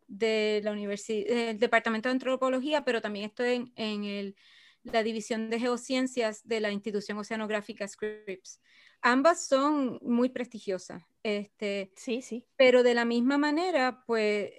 de 0.09 0.61
la 0.64 0.73
universidad, 0.73 1.30
el 1.30 1.61
departamento 1.61 2.09
de 2.09 2.14
antropología, 2.14 2.85
pero 2.85 3.00
también 3.00 3.26
estoy 3.26 3.73
en, 3.76 4.04
el, 4.04 4.35
la 4.82 5.04
división 5.04 5.49
de 5.49 5.61
geociencias 5.61 6.47
de 6.49 6.59
la 6.59 6.73
institución 6.73 7.18
oceanográfica 7.18 7.87
Scripps. 7.87 8.61
Ambas 9.00 9.47
son 9.47 10.00
muy 10.02 10.30
prestigiosas. 10.30 11.04
Este, 11.23 11.92
sí, 11.94 12.20
sí. 12.20 12.49
Pero 12.56 12.82
de 12.82 12.94
la 12.94 13.04
misma 13.04 13.38
manera, 13.38 14.02
pues 14.09 14.50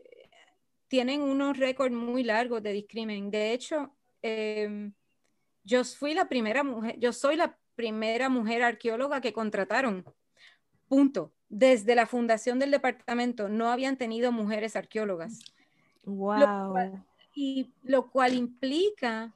tienen 0.92 1.22
unos 1.22 1.58
récords 1.58 1.96
muy 1.96 2.22
largos 2.22 2.62
de 2.62 2.74
discrimen. 2.74 3.32
De 3.32 3.54
hecho, 3.54 3.96
em, 4.22 4.92
yo 5.64 5.86
fui 5.86 6.14
la 6.14 6.28
primera 6.28 6.66
mujer, 6.66 7.00
yo 7.00 7.14
soy 7.14 7.38
la 7.38 7.58
primera 7.76 8.28
mujer 8.28 8.62
arqueóloga 8.62 9.22
que 9.22 9.32
contrataron. 9.32 10.04
Punto. 10.90 11.32
Desde 11.48 11.96
la 11.96 12.08
fundación 12.08 12.60
del 12.60 12.72
departamento 12.72 13.48
no 13.48 13.70
habían 13.72 13.96
tenido 13.96 14.34
mujeres 14.34 14.76
arqueólogas. 14.76 15.40
Wow. 16.04 17.06
y 17.34 17.72
lo 17.84 18.10
cual 18.10 18.34
implica 18.34 19.34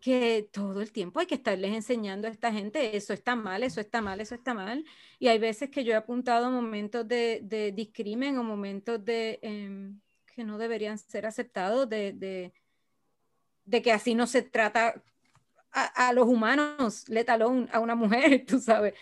que 0.00 0.48
todo 0.50 0.80
el 0.80 0.90
tiempo 0.90 1.20
hay 1.20 1.26
que 1.26 1.34
estarles 1.34 1.74
enseñando 1.74 2.28
a 2.28 2.30
esta 2.30 2.50
gente, 2.50 2.96
eso 2.96 3.12
está 3.12 3.36
mal, 3.36 3.62
eso 3.62 3.82
está 3.82 4.00
mal, 4.00 4.22
eso 4.22 4.34
está 4.34 4.54
mal. 4.54 4.86
Y 5.18 5.28
hay 5.28 5.38
veces 5.38 5.68
que 5.68 5.84
yo 5.84 5.92
he 5.92 5.96
apuntado 5.96 6.50
momentos 6.50 7.06
de, 7.06 7.40
de 7.42 7.72
discrimen 7.72 8.38
o 8.38 8.42
momentos 8.42 9.04
de, 9.04 9.38
em, 9.42 10.00
que 10.34 10.44
no 10.44 10.58
deberían 10.58 10.98
ser 10.98 11.26
aceptados, 11.26 11.88
de, 11.88 12.12
de, 12.12 12.52
de, 13.64 13.82
que 13.82 13.92
así 13.92 14.14
no 14.14 14.26
se 14.26 14.42
trata 14.42 15.02
a, 15.72 16.08
a 16.08 16.12
los 16.12 16.26
humanos, 16.26 17.08
let 17.08 17.26
alone 17.28 17.68
a 17.72 17.80
una 17.80 17.94
mujer, 17.94 18.44
tú 18.48 18.60
sabes. 18.60 18.94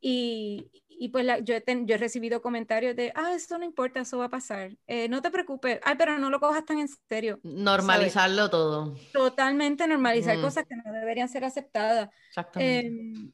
Y, 0.00 0.70
y 0.98 1.08
pues 1.08 1.26
yo, 1.44 1.54
he 1.54 1.62
yo, 1.84 1.94
he 1.94 1.98
recibido 1.98 2.40
comentarios 2.40 2.96
de, 2.96 3.12
ah, 3.14 3.32
esto 3.34 3.58
no 3.58 3.64
importa, 3.64 4.00
eso 4.00 4.18
va 4.18 4.26
a 4.26 4.30
pasar. 4.30 4.76
Eh, 4.86 5.08
no 5.08 5.20
te 5.20 5.30
preocupes, 5.30 5.80
ay, 5.84 5.94
pero 5.96 6.18
no 6.18 6.30
lo 6.30 6.40
cojas 6.40 6.64
tan 6.64 6.78
en 6.78 6.88
serio. 7.08 7.38
Normalizarlo 7.42 8.48
todo. 8.48 8.94
Totalmente 9.12 9.86
normalizar 9.86 10.40
cosas 10.40 10.64
que 10.66 10.76
no 10.76 10.92
deberían 10.92 11.28
ser 11.28 11.44
aceptadas. 11.44 12.10
Exactamente. 12.28 12.86
Em, 12.86 13.32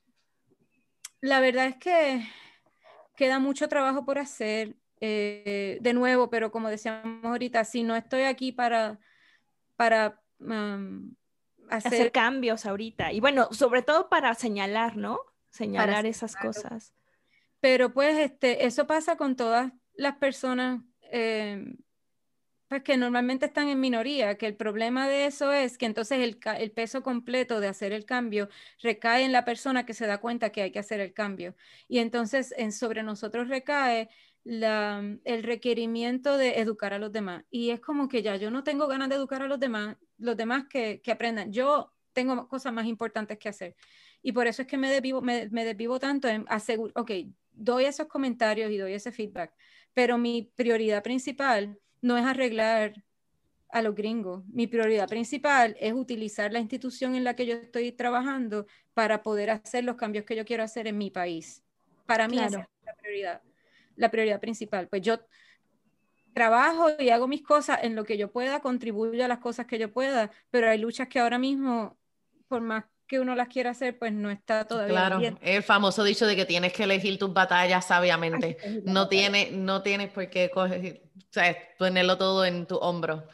la 1.21 1.41
verdad 1.41 1.67
es 1.67 1.77
que 1.77 2.27
queda 3.17 3.39
mucho 3.39 3.69
trabajo 3.69 4.05
por 4.05 4.19
hacer. 4.19 4.77
Eh, 5.05 5.79
de 5.81 5.95
nuevo, 5.95 6.31
pero 6.31 6.53
como 6.53 6.69
decíamos 6.69 7.25
ahorita, 7.25 7.65
si 7.65 7.83
no 7.83 7.97
estoy 7.97 8.23
aquí 8.23 8.53
para, 8.53 9.01
para 9.75 10.23
hacer... 11.69 11.95
hacer... 11.95 12.13
cambios 12.13 12.67
ahorita. 12.67 13.11
Y 13.11 13.19
bueno, 13.19 13.49
sobre 13.51 13.83
todo 13.83 14.09
para 14.09 14.33
señalar, 14.37 14.97
¿no? 14.97 15.19
Señalar 15.51 16.07
esas 16.07 16.37
cosas. 16.37 16.95
Pero 17.59 17.93
pues 17.93 18.17
este, 18.17 18.65
eso 18.65 18.87
pasa 18.87 19.17
con 19.17 19.35
todas 19.35 19.73
las 19.95 20.19
personas 20.19 20.83
eh, 21.11 21.75
pues 22.69 22.85
que 22.85 22.97
normalmente 22.97 23.47
están 23.47 23.69
en 23.69 23.81
minoría, 23.81 24.39
que 24.39 24.47
el 24.47 24.55
problema 24.55 25.09
de 25.09 25.27
eso 25.27 25.53
es 25.53 25.77
que 25.77 25.87
entonces 25.87 26.21
el, 26.21 26.39
el, 26.59 26.71
peso 26.71 27.03
completo 27.03 27.61
de 27.61 27.67
hacer 27.67 27.93
el 27.93 28.07
cambio 28.07 28.49
recae 28.81 29.25
en 29.25 29.33
la 29.33 29.45
persona 29.45 29.85
que 29.85 29.95
se 29.95 30.07
da 30.07 30.19
cuenta 30.19 30.51
que 30.51 30.63
hay 30.63 30.71
que 30.71 30.79
hacer 30.79 31.01
el 31.01 31.13
cambio. 31.13 31.57
Y 31.89 31.99
entonces 31.99 32.55
en, 32.57 32.71
sobre 32.73 33.03
nosotros 33.03 33.49
recae 33.49 34.09
la, 34.45 35.03
el 35.25 35.43
requerimiento 35.43 36.37
de 36.37 36.61
educar 36.61 36.93
a 36.93 36.99
los 36.99 37.13
demás. 37.13 37.45
Y 37.51 37.71
es 37.71 37.81
como 37.81 38.09
que 38.09 38.23
ya 38.23 38.37
yo 38.37 38.51
no 38.51 38.65
tengo 38.65 38.87
ganas 38.87 39.09
de 39.09 39.17
educar 39.17 39.43
a 39.43 39.49
los 39.49 39.61
demás, 39.61 39.97
los 40.19 40.37
demás 40.37 40.67
que, 40.69 41.01
que 41.01 41.13
aprendan. 41.13 41.53
Yo 41.53 41.93
tengo 42.13 42.49
cosas 42.49 42.73
más 42.73 42.87
importantes 42.87 43.39
que 43.39 43.49
hacer. 43.49 43.77
Y 44.23 44.33
por 44.33 44.47
eso 44.47 44.63
es 44.63 44.69
que 44.69 44.79
me 44.79 44.91
desvivo, 44.91 45.21
me, 45.21 45.49
me 45.51 45.65
desvivo 45.65 45.99
tanto 45.99 46.29
en 46.29 46.45
asegurar, 46.49 46.93
ok, 46.97 47.11
doy 47.53 47.85
esos 47.85 48.07
comentarios 48.07 48.71
y 48.71 48.79
doy 48.79 48.95
ese 48.95 49.13
feedback, 49.13 49.53
pero 49.93 50.19
mi 50.19 50.51
prioridad 50.55 51.03
principal 51.03 51.79
no 52.01 52.17
es 52.17 52.25
arreglar 52.25 53.03
a 53.71 53.83
los 53.83 53.95
gringos. 53.95 54.45
Mi 54.49 54.67
prioridad 54.67 55.09
principal 55.09 55.77
es 55.81 55.93
utilizar 55.93 56.53
la 56.53 56.61
institución 56.61 57.15
en 57.15 57.25
la 57.25 57.35
que 57.35 57.47
yo 57.47 57.55
estoy 57.55 57.91
trabajando 57.93 58.67
para 58.95 59.23
poder 59.23 59.51
hacer 59.51 59.85
los 59.85 59.97
cambios 59.97 60.25
que 60.25 60.37
yo 60.37 60.45
quiero 60.45 60.63
hacer 60.63 60.87
en 60.87 60.99
mi 60.99 61.11
país. 61.11 61.63
Para 62.07 62.29
mí 62.29 62.39
es 62.39 62.53
la 62.53 62.69
prioridad, 63.01 63.43
la 63.97 64.11
prioridad 64.11 64.41
principal. 64.41 64.89
Pues 64.89 65.03
yo 65.03 65.21
trabajo 66.33 66.89
y 66.99 67.11
hago 67.11 67.29
mis 67.29 67.43
cosas 67.43 67.81
en 67.83 67.95
lo 67.95 68.05
que 68.05 68.17
yo 68.17 68.31
pueda, 68.31 68.61
contribuyo 68.61 69.25
a 69.25 69.29
las 69.29 69.39
cosas 69.39 69.67
que 69.67 69.79
yo 69.79 69.93
pueda, 69.93 70.31
pero 70.51 70.69
hay 70.69 70.79
luchas 70.79 71.09
que 71.09 71.21
ahora 71.21 71.39
mismo, 71.39 71.97
por 72.49 72.61
más 72.61 72.85
que 73.07 73.21
uno 73.21 73.35
las 73.35 73.49
quiera 73.49 73.71
hacer, 73.71 73.99
pues 73.99 74.13
no 74.13 74.31
está 74.31 74.65
todavía 74.67 74.95
claro, 74.95 75.21
el 75.43 75.63
famoso 75.63 76.03
dicho 76.03 76.27
de 76.27 76.35
que 76.35 76.47
tienes 76.47 76.73
que 76.73 76.85
elegir 76.85 77.19
tus 77.19 77.33
batallas 77.33 77.87
sabiamente. 77.87 78.57
no, 78.85 79.09
tiene, 79.09 79.51
no 79.53 79.83
tienes 79.83 80.11
por 80.11 80.31
qué 80.31 80.51
coger, 80.51 81.03
o 81.19 81.21
sea, 81.29 81.55
ponerlo 81.79 82.17
todo 82.17 82.45
en 82.47 82.67
tu 82.67 82.77
hombro. 82.77 83.27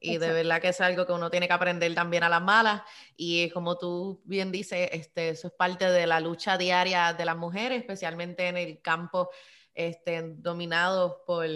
Y 0.00 0.18
de 0.18 0.32
verdad 0.32 0.60
que 0.60 0.68
es 0.68 0.80
algo 0.80 1.06
que 1.06 1.12
uno 1.12 1.30
tiene 1.30 1.48
que 1.48 1.52
aprender 1.52 1.94
también 1.94 2.22
a 2.22 2.28
las 2.28 2.40
malas. 2.40 2.82
Y 3.16 3.50
como 3.50 3.76
tú 3.76 4.22
bien 4.24 4.52
dices, 4.52 4.88
este, 4.92 5.30
eso 5.30 5.48
es 5.48 5.54
parte 5.54 5.90
de 5.90 6.06
la 6.06 6.20
lucha 6.20 6.56
diaria 6.56 7.12
de 7.12 7.24
las 7.24 7.36
mujeres, 7.36 7.80
especialmente 7.80 8.48
en 8.48 8.56
el 8.56 8.80
campo 8.80 9.30
este, 9.76 10.34
dominado 10.36 11.22
por 11.24 11.46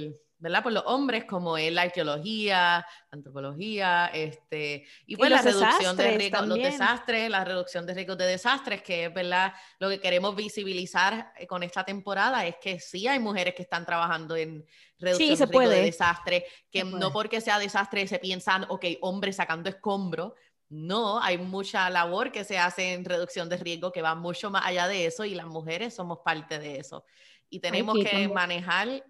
¿verdad? 0.40 0.62
Por 0.62 0.72
los 0.72 0.82
hombres, 0.86 1.26
como 1.26 1.58
es 1.58 1.70
la 1.70 1.82
arqueología, 1.82 2.86
antropología, 3.10 4.06
este, 4.06 4.86
y 5.06 5.14
pues 5.14 5.30
la 5.30 5.42
reducción 5.42 5.96
de 5.96 6.16
riesgos, 6.16 6.46
los 6.46 6.58
desastres, 6.58 7.30
la 7.30 7.44
reducción 7.44 7.86
de 7.86 7.94
riesgos 7.94 8.16
de 8.16 8.24
desastres, 8.24 8.82
que 8.82 9.04
es, 9.04 9.14
¿verdad? 9.14 9.52
Lo 9.78 9.90
que 9.90 10.00
queremos 10.00 10.34
visibilizar 10.34 11.34
eh, 11.36 11.46
con 11.46 11.62
esta 11.62 11.84
temporada 11.84 12.46
es 12.46 12.56
que 12.56 12.80
sí 12.80 13.06
hay 13.06 13.18
mujeres 13.18 13.54
que 13.54 13.62
están 13.62 13.84
trabajando 13.84 14.34
en 14.34 14.64
reducción 14.98 15.38
de 15.38 15.46
riesgos 15.46 15.70
de 15.70 15.82
desastre, 15.82 16.46
que 16.70 16.84
no 16.84 17.12
porque 17.12 17.42
sea 17.42 17.58
desastre 17.58 18.06
se 18.08 18.18
piensan, 18.18 18.64
ok, 18.70 18.86
hombres 19.02 19.36
sacando 19.36 19.68
escombros, 19.68 20.32
no, 20.70 21.20
hay 21.20 21.36
mucha 21.36 21.90
labor 21.90 22.30
que 22.30 22.44
se 22.44 22.56
hace 22.56 22.94
en 22.94 23.04
reducción 23.04 23.48
de 23.48 23.56
riesgo 23.56 23.90
que 23.90 24.02
va 24.02 24.14
mucho 24.14 24.50
más 24.50 24.64
allá 24.64 24.86
de 24.86 25.04
eso 25.04 25.24
y 25.24 25.34
las 25.34 25.46
mujeres 25.46 25.94
somos 25.94 26.20
parte 26.24 26.60
de 26.60 26.78
eso. 26.78 27.04
Y 27.50 27.60
tenemos 27.60 27.98
que 28.02 28.28
manejar 28.28 29.04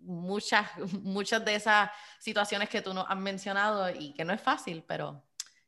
muchas, 0.00 0.66
muchas 1.02 1.44
de 1.44 1.54
esas 1.54 1.90
situaciones 2.18 2.68
que 2.68 2.82
tú 2.82 2.94
nos 2.94 3.06
has 3.08 3.18
mencionado 3.18 3.90
y 3.90 4.12
que 4.12 4.24
no 4.24 4.32
es 4.32 4.40
fácil, 4.40 4.84
pero 4.86 5.22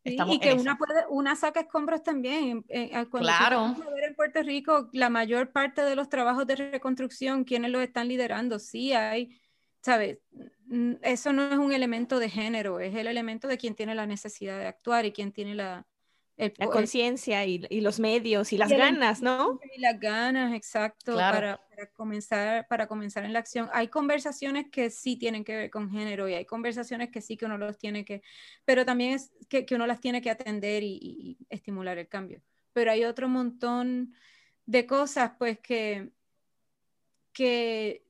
estamos 0.05 0.37
y 0.37 0.39
que 0.39 0.53
una 0.53 0.77
puede, 0.77 1.05
una 1.09 1.37
saca 1.37 1.61
escombros 1.61 2.03
también. 2.03 2.65
claro. 3.11 3.75
en 4.03 4.15
Puerto 4.15 4.43
Rico, 4.43 4.89
la 4.93 5.11
mayor 5.11 5.53
parte 5.53 5.83
de 5.83 5.97
los 5.97 6.09
trabajos 6.09 6.47
de 6.47 6.57
reconstrucción, 6.57 7.45
¿quiénes 7.45 7.71
los 7.71 7.83
están 7.83 8.09
liderando? 8.09 8.59
Sí 8.59 8.93
hay, 8.93 9.41
¿sabes? 9.81 10.19
Eso 11.03 11.33
no 11.33 11.51
es 11.51 11.59
un 11.59 11.73
elemento 11.73 12.19
de 12.19 12.31
género, 12.31 12.81
es 12.81 12.95
el 12.95 13.07
elemento 13.07 13.49
de 13.49 13.59
quien 13.59 13.75
tiene 13.75 13.95
la 13.95 14.07
necesidad 14.07 14.59
de 14.59 14.67
actuar 14.67 15.05
y 15.05 15.13
quien 15.13 15.33
tiene 15.33 15.55
la, 15.55 15.87
la 16.37 16.67
conciencia 16.67 17.45
y, 17.45 17.59
los 17.81 18.01
medios 18.01 18.53
y 18.53 18.59
las 18.59 18.71
ganas, 18.71 19.21
¿no? 19.21 19.61
Y 19.77 19.81
las 19.81 20.01
ganas, 20.01 20.55
exacto, 20.55 21.15
para, 21.15 21.61
comenzar, 21.91 22.67
para 22.69 22.87
comenzar 22.87 23.25
en 23.25 23.33
la 23.33 23.39
acción. 23.39 23.69
Hay 23.73 23.89
conversaciones 23.89 24.67
que 24.71 24.91
sí 24.91 25.17
tienen 25.17 25.45
que 25.45 25.57
ver 25.57 25.71
con 25.71 25.91
género 25.91 26.29
y 26.29 26.35
hay 26.35 26.45
conversaciones 26.45 27.11
que 27.11 27.21
sí 27.21 27.37
que 27.37 27.47
uno 27.47 27.59
los 27.59 27.79
tiene 27.79 28.05
que, 28.05 28.23
pero 28.65 28.85
también 28.85 29.13
es 29.15 29.33
que, 29.49 29.67
uno 29.73 29.87
las 29.87 30.01
tiene 30.01 30.23
que 30.23 30.31
atender 30.31 30.83
y, 30.83 31.39
estimular 31.49 31.99
el 31.99 32.09
cambio. 32.09 32.43
Pero 32.73 32.91
hay 32.91 33.05
otro 33.05 33.29
montón 33.29 34.15
de 34.67 34.87
cosas, 34.87 35.33
pues, 35.39 35.59
que, 35.59 36.11
que 37.33 38.05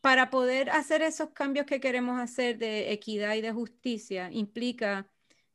para 0.00 0.30
poder 0.30 0.70
hacer 0.70 1.02
esos 1.02 1.30
cambios 1.30 1.66
que 1.66 1.80
queremos 1.80 2.20
hacer 2.20 2.58
de 2.58 2.92
equidad 2.92 3.34
y 3.34 3.40
de 3.40 3.52
justicia 3.52 4.30
implica... 4.32 5.08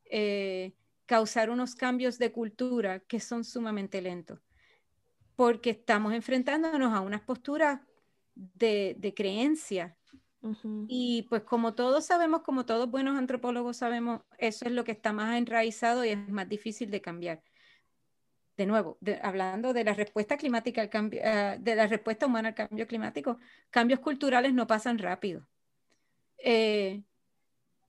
Eh, 0.06 0.74
causar 1.08 1.50
unos 1.50 1.74
cambios 1.74 2.20
de 2.20 2.32
cultura 2.32 3.00
que 3.00 3.20
son 3.20 3.44
sumamente 3.44 4.02
lentos, 4.02 4.40
porque 5.38 5.70
estamos 5.70 6.14
enfrentándonos 6.14 6.94
a 6.94 7.00
unas 7.00 7.22
posturas 7.22 7.80
de, 8.34 8.96
de 8.98 9.14
creencia. 9.14 9.96
Y 10.88 11.28
pues 11.30 11.44
como 11.44 11.76
todos 11.76 12.06
sabemos, 12.06 12.42
como 12.42 12.66
todos 12.66 12.90
buenos 12.90 13.18
antropólogos 13.18 13.78
sabemos, 13.78 14.22
eso 14.40 14.66
es 14.66 14.72
lo 14.72 14.84
que 14.84 14.94
está 14.94 15.14
más 15.14 15.38
enraizado 15.38 16.04
y 16.04 16.10
es 16.10 16.30
más 16.30 16.50
difícil 16.50 16.90
de 16.90 17.02
cambiar. 17.02 17.44
De 18.58 18.66
nuevo, 18.66 18.98
hablando 19.22 19.74
de 19.74 19.84
la 19.84 19.94
respuesta 19.94 20.38
climática 20.38 20.82
al 20.82 20.90
cambio, 20.90 21.22
ah, 21.24 21.58
de 21.60 21.76
la 21.76 21.86
respuesta 21.86 22.26
humana 22.26 22.50
al 22.50 22.56
cambio 22.56 22.88
climático, 22.88 23.38
cambios 23.70 24.00
culturales 24.00 24.54
no 24.54 24.66
pasan 24.66 24.98
rápido. 24.98 25.48
Eh, 26.40 27.04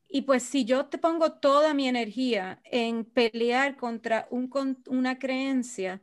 y 0.07 0.23
pues 0.23 0.43
si 0.43 0.67
yo 0.67 0.87
te 0.87 0.99
pongo 0.99 1.33
toda 1.33 1.73
mi 1.73 1.89
energía 1.89 2.61
en 2.65 3.07
pelear 3.07 3.77
contra 3.77 4.29
un, 4.31 4.51
una 4.89 5.19
creencia, 5.19 6.03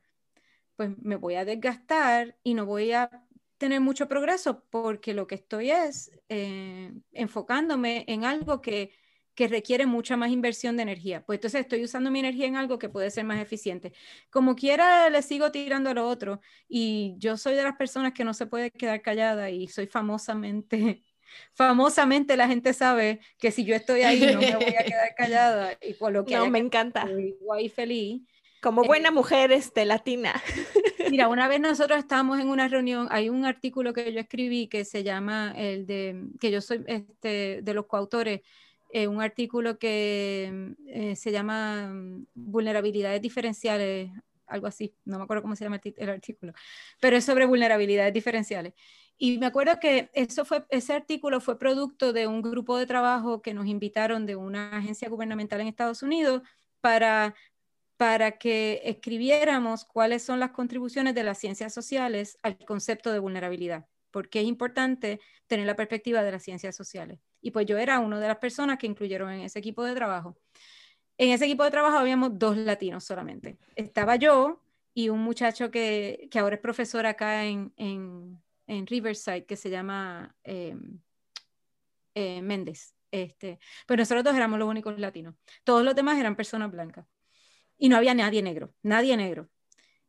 pues 0.76 0.92
me 1.02 1.16
voy 1.16 1.36
a 1.36 1.46
desgastar 1.46 2.38
y 2.44 2.54
no 2.54 2.66
voy 2.66 2.92
a 2.92 3.10
tener 3.58 3.82
mucho 3.82 4.08
progreso 4.08 4.64
porque 4.70 5.14
lo 5.14 5.28
que 5.28 5.36
estoy 5.36 5.72
es 5.72 6.12
eh, 6.30 6.92
enfocándome 7.14 8.04
en 8.08 8.26
algo 8.26 8.62
que, 8.62 8.92
que 9.34 9.48
requiere 9.48 9.86
mucha 9.86 10.18
más 10.18 10.32
inversión 10.32 10.76
de 10.78 10.84
energía. 10.84 11.26
Pues 11.26 11.38
entonces 11.38 11.62
estoy 11.62 11.84
usando 11.84 12.12
mi 12.12 12.20
energía 12.20 12.48
en 12.48 12.56
algo 12.56 12.80
que 12.80 12.90
puede 12.90 13.12
ser 13.12 13.26
más 13.26 13.40
eficiente. 13.40 13.94
Como 14.30 14.56
quiera, 14.56 15.10
le 15.10 15.22
sigo 15.22 15.52
tirando 15.52 15.90
a 15.90 15.94
lo 15.94 16.08
otro 16.08 16.42
y 16.68 17.16
yo 17.18 17.38
soy 17.38 17.56
de 17.56 17.64
las 17.64 17.76
personas 17.76 18.14
que 18.14 18.24
no 18.24 18.34
se 18.34 18.46
puede 18.46 18.72
quedar 18.72 19.02
callada 19.02 19.50
y 19.50 19.68
soy 19.68 19.88
famosamente 19.88 21.04
famosamente 21.54 22.38
la 22.38 22.48
gente 22.48 22.72
sabe 22.72 23.20
que 23.40 23.52
si 23.52 23.66
yo 23.66 23.76
estoy 23.76 24.04
ahí 24.04 24.22
no 24.22 24.40
me 24.40 24.56
voy 24.56 24.76
a 24.76 24.84
quedar 24.84 25.16
callada 25.18 25.78
y 25.82 25.94
por 25.96 26.12
lo 26.14 26.24
que 26.24 26.36
no, 26.36 26.50
me 26.50 26.60
encanta 26.60 27.10
guay 27.42 27.68
feliz 27.68 28.22
como 28.62 28.84
eh, 28.84 28.88
buena 28.88 29.12
mujer 29.12 29.52
este 29.52 29.86
latina 29.86 30.42
mira 31.10 31.28
una 31.28 31.48
vez 31.48 31.60
nosotros 31.60 32.00
estábamos 32.00 32.40
en 32.40 32.50
una 32.50 32.68
reunión 32.68 33.08
hay 33.12 33.30
un 33.30 33.46
artículo 33.46 33.94
que 33.94 34.14
yo 34.14 34.20
escribí 34.20 34.68
que 34.68 34.86
se 34.86 35.04
llama 35.04 35.54
el 35.56 35.86
de 35.86 36.28
que 36.40 36.52
yo 36.52 36.62
soy 36.62 36.84
este 36.88 37.62
de 37.62 37.74
los 37.74 37.86
coautores 37.86 38.42
eh, 38.92 39.08
un 39.08 39.22
artículo 39.22 39.78
que 39.78 40.74
eh, 40.88 41.16
se 41.16 41.32
llama 41.32 41.90
mm, 41.90 42.28
vulnerabilidades 42.34 43.22
diferenciales 43.22 44.10
algo 44.48 44.68
así, 44.68 44.96
no 45.06 45.18
me 45.18 45.24
acuerdo 45.24 45.42
cómo 45.42 45.56
se 45.56 45.64
llama 45.64 45.82
el 45.84 46.10
artículo, 46.10 46.54
pero 47.00 47.18
es 47.18 47.26
sobre 47.26 47.46
vulnerabilidades 47.46 48.14
diferenciales. 48.14 48.74
Y 49.18 49.38
me 49.38 49.46
acuerdo 49.46 49.80
que 49.80 50.10
eso 50.14 50.44
fue, 50.44 50.66
ese 50.70 50.94
artículo 50.94 51.40
fue 51.40 51.58
producto 51.58 52.12
de 52.14 52.28
un 52.28 52.42
grupo 52.42 52.78
de 52.78 52.86
trabajo 52.86 53.42
que 53.42 53.54
nos 53.54 53.66
invitaron 53.68 54.26
de 54.26 54.36
una 54.36 54.78
agencia 54.78 55.10
gubernamental 55.10 55.62
en 55.62 55.68
Estados 55.68 56.04
Unidos 56.04 56.42
para 56.82 57.34
para 57.98 58.38
que 58.38 58.82
escribiéramos 58.84 59.86
cuáles 59.86 60.24
son 60.24 60.40
las 60.40 60.52
contribuciones 60.52 61.16
de 61.16 61.24
las 61.24 61.38
ciencias 61.38 61.74
sociales 61.74 62.38
al 62.44 62.58
concepto 62.58 63.12
de 63.12 63.20
vulnerabilidad, 63.20 63.86
porque 64.12 64.42
es 64.42 64.48
importante 64.48 65.22
tener 65.48 65.66
la 65.66 65.76
perspectiva 65.76 66.24
de 66.24 66.32
las 66.32 66.44
ciencias 66.44 66.76
sociales. 66.76 67.20
Y 67.42 67.52
pues 67.52 67.66
yo 67.66 67.78
era 67.78 68.00
una 68.00 68.20
de 68.20 68.28
las 68.28 68.38
personas 68.38 68.78
que 68.78 68.88
incluyeron 68.88 69.32
en 69.32 69.42
ese 69.42 69.60
equipo 69.60 69.84
de 69.84 69.96
trabajo. 69.96 70.38
En 71.18 71.30
ese 71.30 71.46
equipo 71.46 71.64
de 71.64 71.72
trabajo 71.72 71.98
habíamos 71.98 72.38
dos 72.38 72.58
latinos 72.58 73.06
solamente. 73.06 73.58
Estaba 73.76 74.18
yo 74.18 74.62
y 74.94 75.10
un 75.10 75.20
muchacho 75.20 75.72
que, 75.72 76.28
que 76.30 76.40
ahora 76.40 76.56
es 76.56 76.62
profesor 76.62 77.06
acá 77.06 77.46
en, 77.46 77.74
en, 77.78 78.88
Riverside, 78.88 79.46
que 79.46 79.56
se 79.56 79.70
llama 79.70 80.36
eh, 80.44 80.76
eh, 82.14 82.42
Méndez. 82.42 82.94
Este, 83.12 83.60
pues 83.88 83.98
nosotros 83.98 84.26
dos 84.26 84.36
éramos 84.36 84.60
los 84.60 84.68
únicos 84.68 85.00
latinos. 85.00 85.36
Todos 85.64 85.84
los 85.84 85.96
demás 85.96 86.20
eran 86.20 86.36
personas 86.36 86.70
blancas 86.72 87.06
y 87.78 87.90
no 87.90 87.98
había 87.98 88.14
nadie 88.14 88.42
negro, 88.42 88.74
nadie 88.82 89.18
negro. 89.18 89.50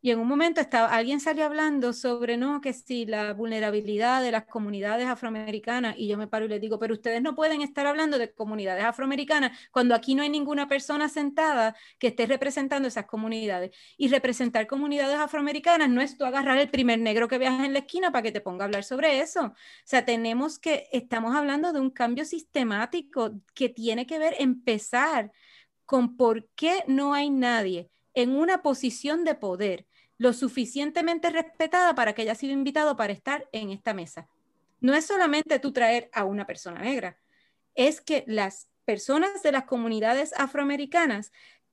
Y 0.06 0.12
en 0.12 0.20
un 0.20 0.28
momento 0.28 0.60
estaba, 0.60 0.94
alguien 0.94 1.18
salió 1.18 1.44
hablando 1.44 1.92
sobre, 1.92 2.36
no, 2.36 2.60
que 2.60 2.72
si 2.72 3.06
la 3.06 3.32
vulnerabilidad 3.32 4.22
de 4.22 4.30
las 4.30 4.44
comunidades 4.44 5.08
afroamericanas, 5.08 5.96
y 5.98 6.06
yo 6.06 6.16
me 6.16 6.28
paro 6.28 6.44
y 6.44 6.48
les 6.48 6.60
digo, 6.60 6.78
pero 6.78 6.94
ustedes 6.94 7.20
no 7.20 7.34
pueden 7.34 7.60
estar 7.60 7.88
hablando 7.88 8.16
de 8.16 8.32
comunidades 8.32 8.84
afroamericanas 8.84 9.58
cuando 9.72 9.96
aquí 9.96 10.14
no 10.14 10.22
hay 10.22 10.28
ninguna 10.28 10.68
persona 10.68 11.08
sentada 11.08 11.74
que 11.98 12.06
esté 12.06 12.26
representando 12.26 12.86
esas 12.86 13.06
comunidades. 13.06 13.74
Y 13.96 14.06
representar 14.06 14.68
comunidades 14.68 15.18
afroamericanas 15.18 15.88
no 15.88 16.00
es 16.00 16.16
tú 16.16 16.24
agarrar 16.24 16.58
el 16.58 16.70
primer 16.70 17.00
negro 17.00 17.26
que 17.26 17.38
veas 17.38 17.64
en 17.64 17.72
la 17.72 17.80
esquina 17.80 18.12
para 18.12 18.22
que 18.22 18.30
te 18.30 18.40
ponga 18.40 18.64
a 18.64 18.66
hablar 18.66 18.84
sobre 18.84 19.18
eso. 19.20 19.46
O 19.46 19.54
sea, 19.84 20.04
tenemos 20.04 20.60
que, 20.60 20.88
estamos 20.92 21.34
hablando 21.34 21.72
de 21.72 21.80
un 21.80 21.90
cambio 21.90 22.24
sistemático 22.24 23.40
que 23.54 23.70
tiene 23.70 24.06
que 24.06 24.20
ver 24.20 24.36
empezar 24.38 25.32
con 25.86 26.16
por 26.16 26.48
qué 26.50 26.84
no 26.86 27.14
hay 27.14 27.30
nadie 27.30 27.90
en 28.14 28.36
una 28.36 28.62
posición 28.62 29.24
de 29.24 29.34
poder 29.34 29.86
lo 30.18 30.32
suficientemente 30.32 31.30
respetada 31.30 31.94
para 31.94 32.14
que 32.14 32.22
haya 32.22 32.34
sido 32.34 32.52
invitado 32.52 32.96
para 32.96 33.12
estar 33.12 33.48
en 33.52 33.70
esta 33.70 33.94
mesa. 33.94 34.28
No 34.80 34.94
es 34.94 35.06
solamente 35.06 35.58
tú 35.58 35.72
traer 35.72 36.10
a 36.12 36.24
una 36.24 36.46
persona 36.46 36.80
negra, 36.80 37.18
es 37.74 38.00
que 38.00 38.24
las 38.26 38.68
personas 38.84 39.42
de 39.42 39.52
las 39.52 39.64
comunidades 39.64 40.32
afroamericanas 40.36 41.32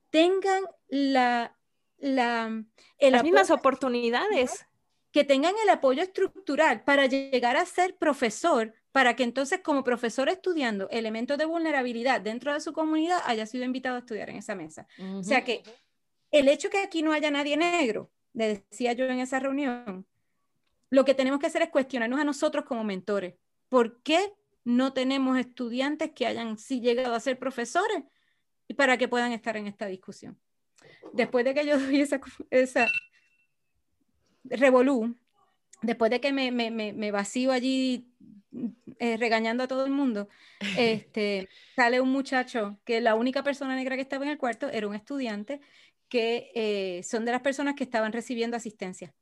tengan 0.10 0.63
la, 0.88 1.56
la 1.97 2.63
las 2.99 3.23
mismas 3.23 3.49
oportunidades. 3.52 4.65
Que 5.12 5.23
tengan 5.23 5.54
el 5.62 5.69
apoyo 5.69 6.02
estructural 6.02 6.84
para 6.84 7.06
llegar 7.06 7.56
a 7.56 7.67
ser 7.67 7.95
profesor 7.97 8.73
para 8.94 9.16
que 9.16 9.24
entonces 9.24 9.60
como 9.62 9.84
profesor 9.84 10.30
estudiando 10.30 10.88
elementos 10.92 11.40
de 11.40 11.46
vulnerabilidad 11.46 12.22
dentro 12.22 12.54
de 12.54 12.62
su 12.62 12.74
comunidad 12.74 13.22
haya 13.26 13.48
sido 13.48 13.66
invitado 13.66 13.96
a 13.96 14.00
estudiar 14.00 14.30
en 14.30 14.38
esa 14.38 14.54
mesa. 14.54 14.88
O 15.16 15.24
sea 15.24 15.44
que 15.44 15.64
el 16.30 16.48
hecho 16.48 16.70
que 16.70 16.78
aquí 16.78 17.02
no 17.02 17.12
haya 17.12 17.32
nadie 17.32 17.58
negro, 17.58 18.12
le 18.34 18.62
decía 18.70 18.94
yo 18.94 19.06
en 19.06 19.20
esa 19.20 19.40
reunión, 19.40 20.06
lo 20.92 21.06
que 21.06 21.16
tenemos 21.16 21.40
que 21.40 21.48
hacer 21.48 21.64
es 21.64 21.70
cuestionarnos 21.72 22.20
a 22.20 22.24
nosotros 22.24 22.66
como 22.66 22.84
mentores. 22.84 23.34
¿Por 23.68 24.04
qué 24.04 24.32
no 24.64 24.94
tenemos 24.94 25.40
estudiantes 25.40 26.12
que 26.12 26.28
hayan 26.28 26.60
sí 26.60 26.80
llegado 26.80 27.16
a 27.16 27.20
ser 27.20 27.40
profesores 27.40 28.04
y 28.68 28.76
para 28.76 28.98
que 28.98 29.08
puedan 29.08 29.32
estar 29.32 29.58
en 29.58 29.66
esta 29.66 29.88
discusión? 29.88 30.40
Después 31.14 31.46
de 31.46 31.56
que 31.56 31.66
yo 31.66 31.80
doy 31.80 32.00
esa, 32.00 32.22
esa 32.52 32.92
revolú, 34.44 35.18
después 35.82 36.12
de 36.12 36.22
que 36.22 36.32
me, 36.32 36.52
me, 36.52 36.70
me 36.70 37.12
vacío 37.12 37.52
allí 37.52 38.12
eh, 39.04 39.18
regañando 39.18 39.63
a 39.63 39.68
todo 39.68 39.86
el 39.86 39.92
mundo, 39.92 40.30
este, 40.78 41.50
sale 41.76 42.00
un 42.00 42.10
muchacho 42.10 42.80
que 42.86 43.02
la 43.02 43.16
única 43.16 43.44
persona 43.44 43.76
negra 43.76 43.98
que 43.98 44.02
estaba 44.02 44.24
en 44.24 44.32
el 44.32 44.38
cuarto 44.38 44.70
era 44.70 44.88
un 44.88 44.96
estudiante 44.96 45.60
que 46.08 46.52
eh, 46.56 47.04
son 47.04 47.26
de 47.26 47.34
las 47.34 47.42
personas 47.42 47.76
que 47.76 47.84
estaban 47.84 48.13
recibiendo 48.13 48.56
asistencia. 48.56 49.13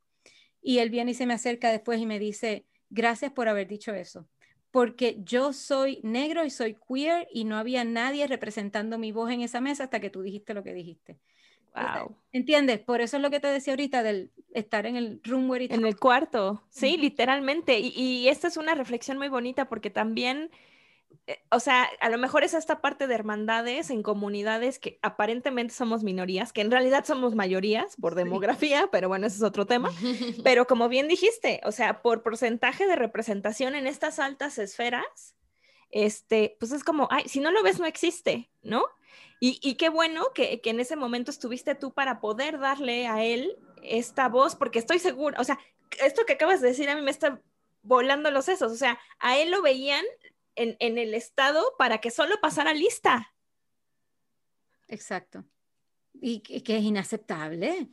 Y 0.62 0.78
él 0.78 0.91
viene 0.91 1.12
y 1.12 1.13
se 1.15 1.26
me 1.26 1.34
acerca 1.34 1.72
después 1.72 2.00
y 2.00 2.06
me 2.06 2.20
dice, 2.20 2.67
gracias 2.91 3.32
por 3.32 3.48
haber 3.48 3.67
dicho 3.67 3.91
eso, 3.96 4.30
porque 4.72 5.18
yo 5.24 5.54
soy 5.54 6.00
negro 6.04 6.46
y 6.46 6.50
soy 6.50 6.76
queer 6.88 7.28
y 7.32 7.44
no 7.44 7.58
había 7.58 7.84
nadie 7.84 8.26
representando 8.28 8.98
mi 8.98 9.12
voz 9.12 9.32
en 9.32 9.42
esa 9.42 9.62
mesa 9.62 9.84
hasta 9.84 10.00
que 10.00 10.10
tú 10.10 10.22
dijiste 10.22 10.54
lo 10.54 10.64
que 10.64 10.74
dijiste. 10.74 11.20
Wow. 11.76 12.18
¿Entiendes? 12.32 12.80
Por 12.80 13.02
eso 13.02 13.18
es 13.18 13.24
lo 13.24 13.30
que 13.30 13.40
te 13.40 13.48
decía 13.48 13.74
ahorita 13.74 14.04
del 14.04 14.32
estar 14.54 14.86
en 14.86 14.98
el 14.98 15.22
room 15.24 15.50
where 15.50 15.66
En 15.66 15.86
el 15.86 15.98
cuarto, 15.98 16.64
sí, 16.70 16.98
literalmente. 16.98 17.80
Y, 17.80 17.94
y, 17.96 18.28
esta 18.28 18.48
es 18.48 18.58
una 18.58 18.76
reflexión 18.76 19.18
muy 19.18 19.30
bonita 19.30 19.70
porque 19.70 19.90
también, 19.90 20.52
o 21.50 21.60
sea, 21.60 21.88
a 22.00 22.10
lo 22.10 22.17
mejor 22.17 22.43
es 22.43 22.54
esta 22.54 22.82
parte 22.82 23.08
de 23.08 23.15
hermandades 23.15 23.89
en 23.89 24.04
comunidades 24.04 24.80
que 24.80 25.00
aparentemente 25.02 25.74
somos 25.74 26.04
minorías, 26.04 26.54
que 26.54 26.62
en 26.62 26.71
realidad 26.71 27.06
somos 27.06 27.36
mayorías 27.36 27.95
por 27.97 28.15
demografía, 28.15 28.89
pero 28.91 29.08
bueno, 29.08 29.28
ese 29.28 29.38
es 29.38 29.43
otro 29.43 29.65
tema. 29.65 29.91
Pero 30.43 30.67
como 30.67 30.89
bien 30.89 31.08
dijiste, 31.08 31.62
o 31.63 31.71
sea, 31.71 32.02
por 32.02 32.24
porcentaje 32.24 32.88
de 32.88 32.95
representación 32.95 33.76
en 33.76 33.88
estas 33.88 34.19
altas 34.19 34.58
esferas, 34.58 35.36
este, 35.91 36.56
pues 36.60 36.71
es 36.71 36.84
como, 36.84 37.08
ay, 37.12 37.28
si 37.28 37.39
no 37.39 37.52
lo 37.52 37.63
ves, 37.63 37.80
no 37.80 37.86
existe, 37.86 38.50
¿no? 38.62 38.86
Y, 39.43 39.74
qué 39.74 39.89
bueno 39.89 40.28
que, 40.36 40.62
en 40.63 40.80
ese 40.80 40.95
momento 40.95 41.32
estuviste 41.32 41.74
tú 41.74 41.93
para 41.93 42.21
poder 42.21 42.60
darle 42.60 43.08
a 43.08 43.24
él 43.24 43.58
esta 43.82 44.30
voz, 44.30 44.56
porque 44.56 44.78
estoy 44.78 45.00
segura, 45.00 45.41
o 45.41 45.43
sea, 45.43 45.58
esto 46.06 46.28
que 46.28 46.34
acabas 46.34 46.62
de 46.62 46.67
decir 46.67 46.88
a 46.91 46.95
mí 46.95 47.02
me 47.02 47.10
está 47.10 47.41
volando 47.82 48.30
los 48.30 48.45
sesos, 48.45 48.71
o 48.71 48.76
sea, 48.76 49.00
a 49.17 49.39
él 49.39 49.50
lo 49.50 49.63
veían 49.63 50.06
en, 50.56 50.78
en 50.80 50.98
el 50.98 51.14
estado 51.14 51.64
para 51.78 52.00
que 52.00 52.12
solo 52.12 52.40
pasara 52.42 52.74
lista. 52.74 53.34
Exacto. 54.88 55.46
Y 56.14 56.42
que 56.42 56.78
es 56.78 56.84
inaceptable. 56.84 57.90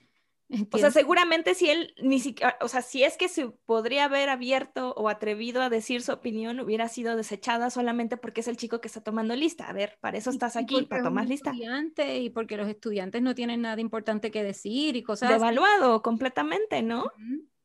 O 0.73 0.79
sea, 0.79 0.91
seguramente 0.91 1.55
si 1.55 1.69
él 1.69 1.95
ni 2.01 2.21
siquiera, 2.21 2.57
o 2.63 2.69
sea, 2.69 2.81
si 2.81 3.05
es 3.05 3.19
que 3.19 3.29
se 3.29 3.49
podría 3.49 4.05
haber 4.05 4.31
abierto 4.31 4.95
o 4.95 5.11
atrevido 5.11 5.61
a 5.61 5.69
decir 5.69 6.01
su 6.01 6.11
opinión, 6.11 6.59
hubiera 6.61 6.89
sido 6.89 7.17
desechada 7.17 7.69
solamente 7.69 8.17
porque 8.17 8.41
es 8.41 8.49
el 8.49 8.57
chico 8.57 8.81
que 8.81 8.89
está 8.89 9.03
tomando 9.03 9.37
lista. 9.37 9.69
A 9.69 9.75
ver, 9.75 9.99
para 10.01 10.17
eso 10.17 10.31
estás 10.31 10.57
aquí, 10.57 10.83
para 10.87 11.03
tomar 11.03 11.29
lista. 11.29 11.53
Y 11.55 12.31
porque 12.31 12.57
los 12.57 12.67
estudiantes 12.67 13.21
no 13.21 13.35
tienen 13.35 13.61
nada 13.61 13.81
importante 13.83 14.31
que 14.31 14.43
decir 14.43 14.97
y 14.97 15.03
cosas. 15.03 15.29
Devaluado 15.29 16.03
completamente, 16.03 16.83
¿no? 16.83 17.13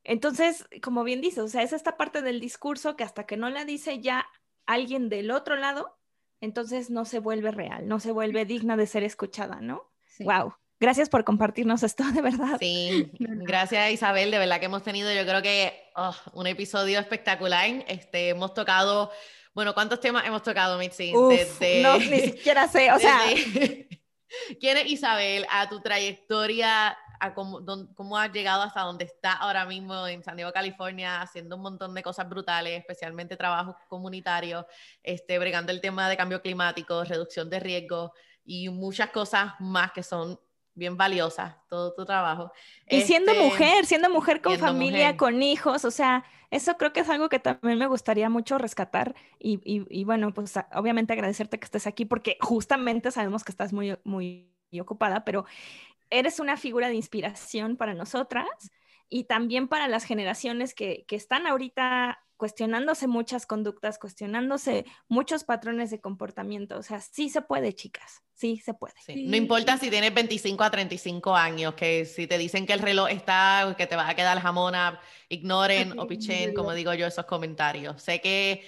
Entonces, 0.03 0.67
como 0.81 1.05
bien 1.05 1.21
dices, 1.21 1.39
o 1.39 1.47
sea, 1.47 1.63
es 1.63 1.71
esta 1.71 1.95
parte 1.95 2.21
del 2.21 2.41
discurso 2.41 2.97
que 2.97 3.05
hasta 3.05 3.25
que 3.25 3.37
no 3.37 3.49
la 3.49 3.63
dice 3.63 4.01
ya 4.01 4.27
alguien 4.65 5.09
del 5.09 5.31
otro 5.31 5.55
lado, 5.55 5.97
entonces 6.41 6.89
no 6.89 7.05
se 7.05 7.19
vuelve 7.19 7.51
real, 7.51 7.87
no 7.87 7.99
se 7.99 8.11
vuelve 8.11 8.45
digna 8.45 8.75
de 8.77 8.87
ser 8.87 9.03
escuchada, 9.03 9.61
¿no? 9.61 9.91
Wow. 10.19 10.55
Gracias 10.79 11.07
por 11.07 11.23
compartirnos 11.23 11.81
esto, 11.83 12.03
de 12.11 12.21
verdad. 12.21 12.57
Sí, 12.59 13.09
gracias 13.19 13.91
Isabel, 13.91 14.31
de 14.31 14.39
verdad 14.39 14.59
que 14.59 14.65
hemos 14.65 14.83
tenido 14.83 15.13
yo 15.13 15.23
creo 15.23 15.41
que 15.41 15.73
oh, 15.95 16.15
un 16.33 16.47
episodio 16.47 16.99
espectacular. 16.99 17.69
Este, 17.87 18.29
hemos 18.29 18.53
tocado, 18.53 19.11
bueno, 19.53 19.73
¿cuántos 19.73 19.99
temas 20.01 20.25
hemos 20.25 20.43
tocado, 20.43 20.77
Mitzi? 20.77 21.13
No, 21.13 21.97
ni 21.97 22.19
siquiera 22.19 22.67
sé, 22.67 22.91
o 22.91 22.99
sea... 22.99 23.19
¿Quién 24.59 24.77
es 24.77 24.87
Isabel? 24.87 25.45
A 25.49 25.69
tu 25.69 25.79
trayectoria, 25.79 26.97
a 27.19 27.33
cómo, 27.33 27.61
cómo 27.95 28.17
has 28.17 28.31
llegado 28.31 28.63
hasta 28.63 28.81
donde 28.81 29.05
está 29.05 29.33
ahora 29.33 29.65
mismo 29.65 30.07
en 30.07 30.23
San 30.23 30.35
Diego, 30.35 30.51
California, 30.51 31.21
haciendo 31.21 31.55
un 31.55 31.61
montón 31.61 31.93
de 31.93 32.03
cosas 32.03 32.27
brutales, 32.29 32.79
especialmente 32.79 33.37
trabajos 33.37 33.75
comunitarios, 33.87 34.65
este, 35.01 35.39
bregando 35.39 35.71
el 35.71 35.81
tema 35.81 36.09
de 36.09 36.17
cambio 36.17 36.41
climático, 36.41 37.03
reducción 37.03 37.49
de 37.49 37.59
riesgos 37.59 38.11
y 38.45 38.69
muchas 38.69 39.09
cosas 39.09 39.53
más 39.59 39.91
que 39.91 40.03
son 40.03 40.39
bien 40.75 40.97
valiosa 40.97 41.61
todo 41.69 41.93
tu 41.93 42.05
trabajo. 42.05 42.51
Y 42.89 43.01
siendo 43.01 43.31
este, 43.31 43.43
mujer, 43.43 43.85
siendo 43.85 44.09
mujer 44.09 44.41
con 44.41 44.57
familia, 44.57 45.17
con 45.17 45.41
hijos, 45.43 45.85
o 45.85 45.91
sea, 45.91 46.25
eso 46.49 46.77
creo 46.77 46.93
que 46.93 47.01
es 47.01 47.09
algo 47.09 47.29
que 47.29 47.39
también 47.39 47.77
me 47.77 47.87
gustaría 47.87 48.29
mucho 48.29 48.57
rescatar 48.57 49.15
y, 49.39 49.59
y, 49.63 50.03
bueno, 50.03 50.33
pues 50.33 50.53
obviamente 50.73 51.13
agradecerte 51.13 51.59
que 51.59 51.65
estés 51.65 51.87
aquí 51.87 52.05
porque 52.05 52.37
justamente 52.39 53.11
sabemos 53.11 53.43
que 53.43 53.51
estás 53.51 53.73
muy, 53.73 53.97
muy 54.03 54.49
ocupada, 54.79 55.23
pero 55.23 55.45
eres 56.13 56.39
una 56.39 56.57
figura 56.57 56.87
de 56.89 56.95
inspiración 56.95 57.75
para 57.75 57.93
nosotras 57.93 58.47
y 59.09 59.25
también 59.25 59.67
para 59.67 59.87
las 59.87 60.05
generaciones 60.05 60.73
que, 60.73 61.05
que 61.07 61.15
están 61.15 61.47
ahorita 61.47 62.19
cuestionándose 62.43 63.07
muchas 63.07 63.45
conductas, 63.45 63.97
cuestionándose 63.97 64.85
muchos 65.07 65.45
patrones 65.45 65.91
de 65.91 66.01
comportamiento. 66.01 66.77
O 66.77 66.83
sea, 66.83 66.99
sí 66.99 67.29
se 67.29 67.41
puede, 67.41 67.73
chicas, 67.73 68.21
sí 68.33 68.57
se 68.57 68.73
puede. 68.73 68.95
No 69.15 69.37
importa 69.37 69.77
si 69.77 69.89
tienes 69.89 70.13
25 70.13 70.61
a 70.61 70.69
35 70.69 71.35
años, 71.35 71.73
que 71.75 72.03
si 72.03 72.27
te 72.27 72.37
dicen 72.37 72.65
que 72.65 72.73
el 72.73 72.79
reloj 72.79 73.09
está, 73.09 73.73
que 73.77 73.87
te 73.87 73.95
va 73.95 74.09
a 74.09 74.15
quedar 74.15 74.41
jamona, 74.41 74.99
ignoren 75.29 75.97
o 75.97 76.05
pichen, 76.05 76.53
como 76.53 76.73
digo 76.73 76.93
yo, 76.93 77.07
esos 77.07 77.25
comentarios. 77.25 78.01
Sé 78.01 78.19
que, 78.19 78.63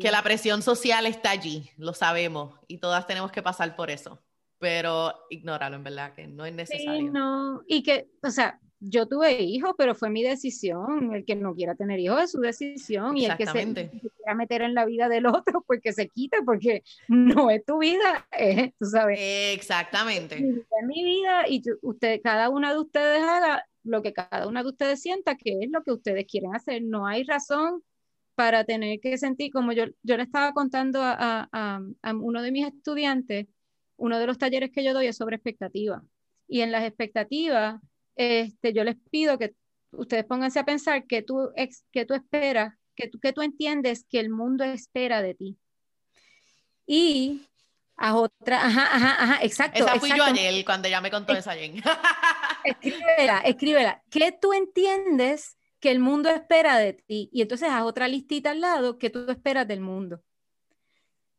que 0.00 0.10
la 0.10 0.22
presión 0.22 0.62
social 0.62 1.04
está 1.04 1.30
allí, 1.30 1.70
lo 1.76 1.92
sabemos, 1.92 2.54
y 2.68 2.78
todas 2.78 3.06
tenemos 3.06 3.32
que 3.32 3.42
pasar 3.42 3.76
por 3.76 3.90
eso, 3.90 4.22
pero 4.58 5.14
ignóralo, 5.30 5.76
en 5.76 5.84
verdad, 5.84 6.14
que 6.14 6.26
no 6.26 6.44
es 6.44 6.54
necesario. 6.54 7.10
no, 7.10 7.62
y 7.66 7.82
que, 7.82 8.08
o 8.22 8.30
sea, 8.30 8.60
yo 8.80 9.06
tuve 9.06 9.40
hijos, 9.42 9.74
pero 9.76 9.94
fue 9.94 10.10
mi 10.10 10.22
decisión. 10.22 11.14
El 11.14 11.24
que 11.24 11.34
no 11.34 11.54
quiera 11.54 11.74
tener 11.74 11.98
hijos 11.98 12.22
es 12.22 12.30
su 12.32 12.40
decisión. 12.40 13.16
Y 13.16 13.26
el 13.26 13.36
que 13.36 13.46
se, 13.46 13.64
quiera 13.64 14.34
meter 14.36 14.62
en 14.62 14.74
la 14.74 14.84
vida 14.84 15.08
del 15.08 15.26
otro, 15.26 15.62
pues 15.66 15.80
que 15.82 15.92
se 15.92 16.08
quite, 16.08 16.42
porque 16.44 16.82
no 17.08 17.50
es 17.50 17.64
tu 17.64 17.78
vida, 17.78 18.26
tú 18.78 18.86
sabes. 18.86 19.18
Exactamente. 19.20 20.36
Es 20.36 20.86
mi 20.86 21.04
vida 21.04 21.48
y 21.48 21.62
usted, 21.82 22.20
cada 22.22 22.48
una 22.48 22.72
de 22.72 22.80
ustedes 22.80 23.22
haga 23.22 23.64
lo 23.84 24.02
que 24.02 24.12
cada 24.12 24.46
una 24.46 24.62
de 24.62 24.68
ustedes 24.68 25.00
sienta 25.00 25.36
que 25.36 25.58
es 25.62 25.70
lo 25.70 25.82
que 25.82 25.92
ustedes 25.92 26.26
quieren 26.26 26.54
hacer. 26.54 26.82
No 26.82 27.06
hay 27.06 27.24
razón 27.24 27.82
para 28.34 28.64
tener 28.64 29.00
que 29.00 29.18
sentir, 29.18 29.50
como 29.50 29.72
yo, 29.72 29.86
yo 30.02 30.16
le 30.16 30.22
estaba 30.22 30.52
contando 30.52 31.02
a, 31.02 31.48
a, 31.50 31.80
a 32.02 32.14
uno 32.14 32.40
de 32.42 32.52
mis 32.52 32.66
estudiantes, 32.66 33.46
uno 33.98 34.18
de 34.18 34.26
los 34.26 34.38
talleres 34.38 34.70
que 34.70 34.82
yo 34.82 34.94
doy 34.94 35.08
es 35.08 35.16
sobre 35.16 35.36
expectativas. 35.36 36.02
Y 36.46 36.62
en 36.62 36.72
las 36.72 36.84
expectativas, 36.84 37.80
este, 38.16 38.72
yo 38.72 38.84
les 38.84 38.96
pido 39.10 39.38
que 39.38 39.54
ustedes 39.92 40.24
pónganse 40.24 40.58
a 40.58 40.64
pensar 40.64 41.06
que 41.06 41.22
tú, 41.22 41.50
que 41.92 42.06
tú 42.06 42.14
esperas, 42.14 42.74
que 42.94 43.08
tú, 43.08 43.18
que 43.20 43.32
tú 43.32 43.42
entiendes 43.42 44.06
que 44.08 44.20
el 44.20 44.30
mundo 44.30 44.64
espera 44.64 45.20
de 45.20 45.34
ti. 45.34 45.58
Y 46.86 47.42
a 47.96 48.14
otra, 48.14 48.64
ajá, 48.64 48.94
ajá, 48.94 49.22
ajá, 49.22 49.38
exacto. 49.42 49.84
Esa 49.84 50.00
fui 50.00 50.10
yo 50.16 50.24
ayer 50.24 50.64
cuando 50.64 50.88
ya 50.88 51.00
me 51.00 51.10
contó 51.10 51.32
esa 51.34 51.54
Jen. 51.54 51.82
escríbela, 52.64 53.40
escríbela. 53.40 54.02
¿Qué 54.10 54.32
tú 54.32 54.52
entiendes 54.52 55.58
que 55.80 55.90
el 55.90 55.98
mundo 55.98 56.30
espera 56.30 56.78
de 56.78 56.94
ti? 56.94 57.28
Y 57.32 57.42
entonces 57.42 57.68
haz 57.68 57.82
otra 57.82 58.08
listita 58.08 58.52
al 58.52 58.60
lado 58.60 58.98
que 58.98 59.10
tú 59.10 59.28
esperas 59.28 59.66
del 59.66 59.80
mundo. 59.80 60.22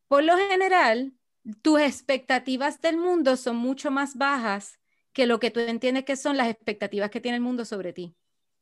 Por 0.07 0.23
lo 0.23 0.37
general, 0.37 1.13
tus 1.61 1.79
expectativas 1.79 2.81
del 2.81 2.97
mundo 2.97 3.37
son 3.37 3.55
mucho 3.55 3.91
más 3.91 4.15
bajas 4.15 4.79
que 5.13 5.25
lo 5.25 5.39
que 5.39 5.51
tú 5.51 5.59
entiendes 5.59 6.05
que 6.05 6.15
son 6.15 6.37
las 6.37 6.49
expectativas 6.49 7.09
que 7.09 7.21
tiene 7.21 7.37
el 7.37 7.43
mundo 7.43 7.65
sobre 7.65 7.93
ti. 7.93 8.15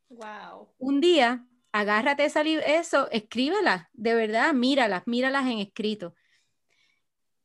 Wow. 0.10 0.70
Un 0.78 1.02
día, 1.02 1.46
agárrate 1.72 2.26
esa 2.26 2.42
eso, 2.42 3.10
escríbelas, 3.12 3.88
de 3.94 4.16
verdad, 4.16 4.54
míralas, 4.54 5.04
míralas 5.06 5.46
en 5.48 5.60
escrito. 5.60 6.16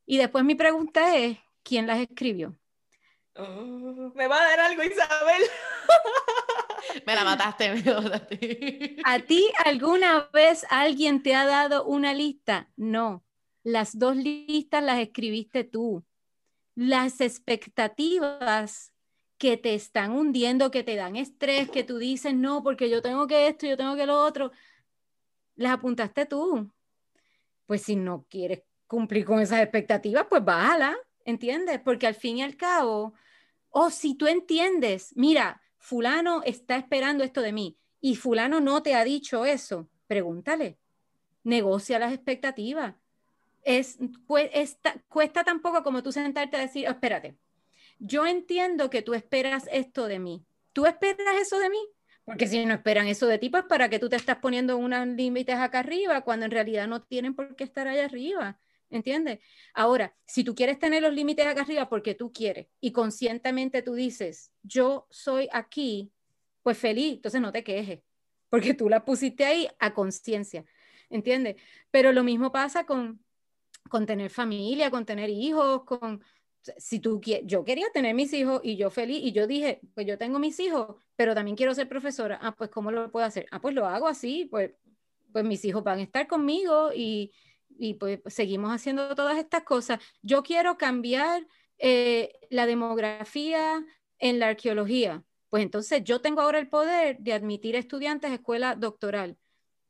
Y 0.06 0.18
después 0.18 0.44
mi 0.44 0.54
pregunta 0.54 1.16
es, 1.16 1.38
¿quién 1.62 1.86
las 1.86 1.98
escribió? 2.00 2.56
Oh, 3.34 4.12
me 4.14 4.26
va 4.26 4.36
a 4.36 4.44
dar 4.44 4.60
algo, 4.60 4.82
Isabel. 4.82 5.42
me 7.06 7.14
la 7.14 7.24
mataste, 7.24 7.72
me 7.74 7.94
mataste. 7.94 8.96
¿A 9.04 9.18
ti 9.20 9.50
alguna 9.64 10.28
vez 10.32 10.66
alguien 10.68 11.22
te 11.22 11.34
ha 11.34 11.46
dado 11.46 11.84
una 11.84 12.12
lista? 12.12 12.68
No, 12.76 13.24
las 13.62 13.98
dos 13.98 14.16
listas 14.16 14.83
las 14.83 14.98
escribiste 14.98 15.64
tú. 15.64 16.05
Las 16.75 17.20
expectativas 17.20 18.92
que 19.38 19.57
te 19.57 19.75
están 19.75 20.12
hundiendo, 20.12 20.70
que 20.70 20.85
te 20.85 20.96
dan 20.96 21.16
estrés, 21.16 21.68
que 21.68 21.85
tú 21.85 21.98
dices, 21.98 22.35
no, 22.35 22.62
porque 22.62 22.88
yo 22.88 23.03
tengo 23.03 23.27
que 23.27 23.48
esto, 23.48 23.66
yo 23.66 23.77
tengo 23.77 23.96
que 23.96 24.07
lo 24.07 24.25
otro, 24.25 24.53
las 25.57 25.72
apuntaste 25.72 26.27
tú. 26.27 26.70
Pues 27.66 27.83
si 27.83 27.96
no 27.96 28.25
quieres 28.29 28.62
cumplir 28.87 29.25
con 29.25 29.40
esas 29.40 29.61
expectativas, 29.61 30.27
pues 30.29 30.44
bájala, 30.44 30.96
¿entiendes? 31.25 31.81
Porque 31.81 32.07
al 32.07 32.14
fin 32.14 32.38
y 32.38 32.42
al 32.42 32.57
cabo, 32.57 33.14
o 33.70 33.90
si 33.90 34.14
tú 34.14 34.27
entiendes, 34.27 35.12
mira, 35.16 35.61
fulano 35.79 36.42
está 36.44 36.77
esperando 36.77 37.25
esto 37.25 37.40
de 37.40 37.53
mí 37.53 37.77
y 38.01 38.16
fulano 38.16 38.61
no 38.61 38.83
te 38.83 38.94
ha 38.94 39.03
dicho 39.03 39.44
eso, 39.44 39.88
pregúntale, 40.07 40.79
negocia 41.42 41.98
las 41.98 42.12
expectativas. 42.12 42.94
Es, 43.62 43.98
pues, 44.27 44.51
cuesta 45.09 45.44
tampoco 45.44 45.83
como 45.83 46.03
tú 46.03 46.12
sentarte 46.12 46.57
a 46.57 46.61
decir, 46.61 46.87
oh, 46.88 46.92
espérate, 46.92 47.37
yo 47.98 48.27
entiendo 48.27 48.90
que 48.90 49.03
tú 49.03 49.14
esperas 49.14 49.68
esto 49.70 50.07
de 50.07 50.18
mí. 50.18 50.44
¿Tú 50.72 50.87
esperas 50.87 51.37
eso 51.40 51.59
de 51.61 51.70
mí? 51.70 51.79
Porque 52.25 52.46
si 52.46 52.64
no 52.64 52.75
esperan 52.75 53.09
eso 53.09 53.27
de 53.27 53.38
ti, 53.38 53.51
pues 53.51 53.64
para 53.64 53.88
que 53.88 53.98
tú 53.98 54.09
te 54.09 54.16
estás 54.16 54.38
poniendo 54.38 54.77
unos 54.77 55.07
límites 55.07 55.57
acá 55.57 55.81
arriba, 55.81 56.22
cuando 56.22 56.46
en 56.46 56.53
realidad 56.53 56.87
no 56.87 57.03
tienen 57.03 57.35
por 57.35 57.57
qué 57.57 57.64
estar 57.64 57.88
allá 57.88 58.05
arriba. 58.05 58.59
¿Entiendes? 58.90 59.38
Ahora, 59.72 60.14
si 60.27 60.44
tú 60.44 60.55
quieres 60.55 60.79
tener 60.79 61.03
los 61.03 61.14
límites 61.14 61.46
acá 61.46 61.62
arriba 61.62 61.88
porque 61.88 62.14
tú 62.14 62.31
quieres 62.31 62.66
y 62.79 62.92
conscientemente 62.92 63.81
tú 63.83 63.94
dices, 63.94 64.53
yo 64.62 65.07
soy 65.11 65.48
aquí, 65.51 66.12
pues 66.62 66.77
feliz, 66.77 67.14
entonces 67.14 67.40
no 67.40 67.53
te 67.53 67.64
quejes, 67.64 68.01
porque 68.51 68.75
tú 68.75 68.90
la 68.90 69.05
pusiste 69.05 69.46
ahí 69.46 69.66
a 69.79 69.94
conciencia. 69.94 70.64
¿Entiendes? 71.09 71.57
Pero 71.90 72.12
lo 72.12 72.22
mismo 72.22 72.53
pasa 72.53 72.85
con, 72.85 73.21
con 73.92 74.07
tener 74.07 74.31
familia, 74.31 74.90
con 74.90 75.05
tener 75.05 75.28
hijos, 75.28 75.85
con, 75.85 76.24
si 76.78 76.98
tú 76.98 77.20
yo 77.44 77.62
quería 77.62 77.85
tener 77.92 78.14
mis 78.14 78.33
hijos 78.33 78.62
y 78.64 78.76
yo 78.78 78.88
feliz 78.88 79.20
y 79.22 79.33
yo 79.33 79.46
dije, 79.46 79.83
pues 79.92 80.07
yo 80.07 80.16
tengo 80.16 80.38
mis 80.38 80.59
hijos, 80.61 80.96
pero 81.14 81.35
también 81.35 81.59
quiero 81.59 81.74
ser 81.74 81.90
profesora. 81.90 82.38
Ah, 82.40 82.57
pues 82.57 82.70
¿cómo 82.70 82.90
lo 82.90 83.12
puedo 83.12 83.26
hacer? 83.26 83.46
Ah, 83.50 83.61
pues 83.61 83.74
lo 83.74 83.85
hago 83.85 84.09
así, 84.09 84.46
pues, 84.50 84.70
pues 85.31 85.44
mis 85.44 85.62
hijos 85.66 85.85
van 85.85 85.98
a 85.98 86.02
estar 86.05 86.26
conmigo 86.26 86.90
y, 86.94 87.35
y 87.68 87.92
pues 87.94 88.20
seguimos 88.28 88.70
haciendo 88.72 89.14
todas 89.14 89.37
estas 89.37 89.62
cosas. 89.62 89.98
Yo 90.22 90.42
quiero 90.42 90.78
cambiar 90.78 91.46
eh, 91.76 92.33
la 92.48 92.64
demografía 92.64 93.85
en 94.18 94.38
la 94.38 94.48
arqueología. 94.48 95.22
Pues 95.50 95.62
entonces 95.62 96.02
yo 96.02 96.22
tengo 96.22 96.40
ahora 96.40 96.59
el 96.61 96.70
poder 96.70 97.18
de 97.18 97.35
admitir 97.35 97.76
estudiantes 97.76 98.31
a 98.31 98.35
escuela 98.37 98.74
doctoral. 98.74 99.37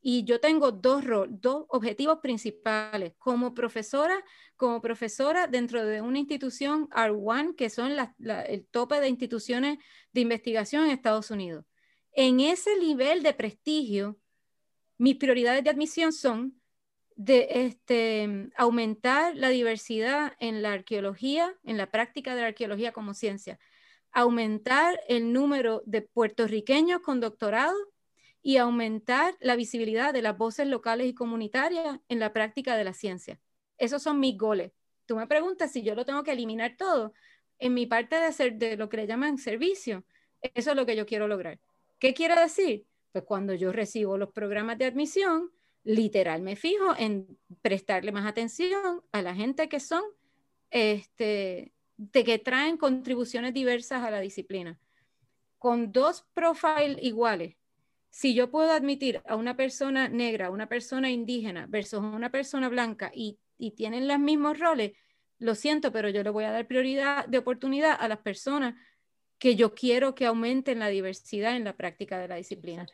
Y 0.05 0.25
yo 0.25 0.41
tengo 0.41 0.73
dos, 0.73 1.05
dos 1.29 1.65
objetivos 1.69 2.19
principales. 2.19 3.13
Como 3.17 3.53
profesora, 3.53 4.21
como 4.57 4.81
profesora 4.81 5.47
dentro 5.47 5.85
de 5.85 6.01
una 6.01 6.19
institución 6.19 6.89
R1, 6.89 7.55
que 7.55 7.69
son 7.69 7.93
el 8.19 8.67
tope 8.67 8.99
de 8.99 9.07
instituciones 9.07 9.79
de 10.11 10.21
investigación 10.21 10.83
en 10.83 10.91
Estados 10.91 11.31
Unidos. 11.31 11.65
En 12.11 12.41
ese 12.41 12.77
nivel 12.77 13.23
de 13.23 13.33
prestigio, 13.33 14.19
mis 14.97 15.15
prioridades 15.15 15.63
de 15.63 15.69
admisión 15.69 16.11
son 16.11 16.61
de 17.15 17.47
este, 17.49 18.49
aumentar 18.57 19.37
la 19.37 19.49
diversidad 19.49 20.33
en 20.39 20.61
la 20.61 20.73
arqueología, 20.73 21.55
en 21.63 21.77
la 21.77 21.89
práctica 21.89 22.35
de 22.35 22.41
la 22.41 22.47
arqueología 22.47 22.91
como 22.91 23.13
ciencia, 23.13 23.57
aumentar 24.11 24.99
el 25.07 25.31
número 25.31 25.81
de 25.85 26.01
puertorriqueños 26.01 27.01
con 27.01 27.21
doctorado 27.21 27.75
y 28.43 28.57
aumentar 28.57 29.35
la 29.39 29.55
visibilidad 29.55 30.13
de 30.13 30.21
las 30.21 30.37
voces 30.37 30.67
locales 30.67 31.07
y 31.07 31.15
comunitarias 31.15 31.99
en 32.09 32.19
la 32.19 32.33
práctica 32.33 32.75
de 32.75 32.83
la 32.83 32.93
ciencia. 32.93 33.39
Esos 33.77 34.03
son 34.03 34.19
mis 34.19 34.37
goles. 34.37 34.73
Tú 35.05 35.15
me 35.15 35.27
preguntas 35.27 35.71
si 35.71 35.81
yo 35.81 35.95
lo 35.95 36.05
tengo 36.05 36.23
que 36.23 36.33
eliminar 36.33 36.75
todo. 36.77 37.13
En 37.57 37.73
mi 37.73 37.85
parte 37.85 38.17
de 38.17 38.25
hacer 38.25 38.55
de 38.55 38.75
lo 38.75 38.89
que 38.89 38.97
le 38.97 39.07
llaman 39.07 39.37
servicio, 39.37 40.03
eso 40.41 40.71
es 40.71 40.75
lo 40.75 40.85
que 40.85 40.97
yo 40.97 41.05
quiero 41.05 41.29
lograr. 41.29 41.59
¿Qué 41.99 42.13
quiero 42.13 42.35
decir? 42.35 42.85
Pues 43.13 43.23
cuando 43.23 43.53
yo 43.53 43.71
recibo 43.71 44.17
los 44.17 44.31
programas 44.31 44.77
de 44.77 44.85
admisión, 44.85 45.51
literal 45.83 46.41
me 46.41 46.57
fijo 46.57 46.93
en 46.97 47.37
prestarle 47.61 48.11
más 48.11 48.25
atención 48.25 49.03
a 49.13 49.21
la 49.21 49.33
gente 49.35 49.69
que 49.69 49.79
son, 49.79 50.03
este, 50.69 51.71
de 51.95 52.23
que 52.25 52.39
traen 52.39 52.75
contribuciones 52.75 53.53
diversas 53.53 54.03
a 54.03 54.11
la 54.11 54.19
disciplina. 54.19 54.77
Con 55.59 55.93
dos 55.93 56.25
profiles 56.33 57.01
iguales, 57.01 57.55
si 58.13 58.35
yo 58.35 58.51
puedo 58.51 58.71
admitir 58.71 59.23
a 59.27 59.35
una 59.35 59.57
persona 59.57 60.07
negra, 60.07 60.45
a 60.45 60.49
una 60.51 60.69
persona 60.69 61.09
indígena 61.09 61.65
versus 61.67 61.99
una 61.99 62.29
persona 62.29 62.69
blanca 62.69 63.11
y, 63.13 63.39
tienen 63.75 64.09
los 64.09 64.19
mismos 64.19 64.59
roles, 64.59 64.91
lo 65.39 65.55
siento, 65.55 65.91
pero 65.93 66.09
yo 66.09 66.21
le 66.21 66.29
voy 66.29 66.43
a 66.43 66.51
dar 66.51 66.67
prioridad 66.67 67.25
de 67.27 67.37
oportunidad 67.37 67.95
a 67.97 68.09
las 68.09 68.19
personas 68.19 68.75
que 69.39 69.55
yo 69.55 69.73
quiero 69.73 70.13
que 70.15 70.25
aumenten 70.25 70.79
la 70.79 70.89
diversidad 70.89 71.55
en 71.55 71.63
la 71.63 71.73
práctica 71.77 72.19
de 72.19 72.27
la 72.27 72.35
disciplina. 72.35 72.85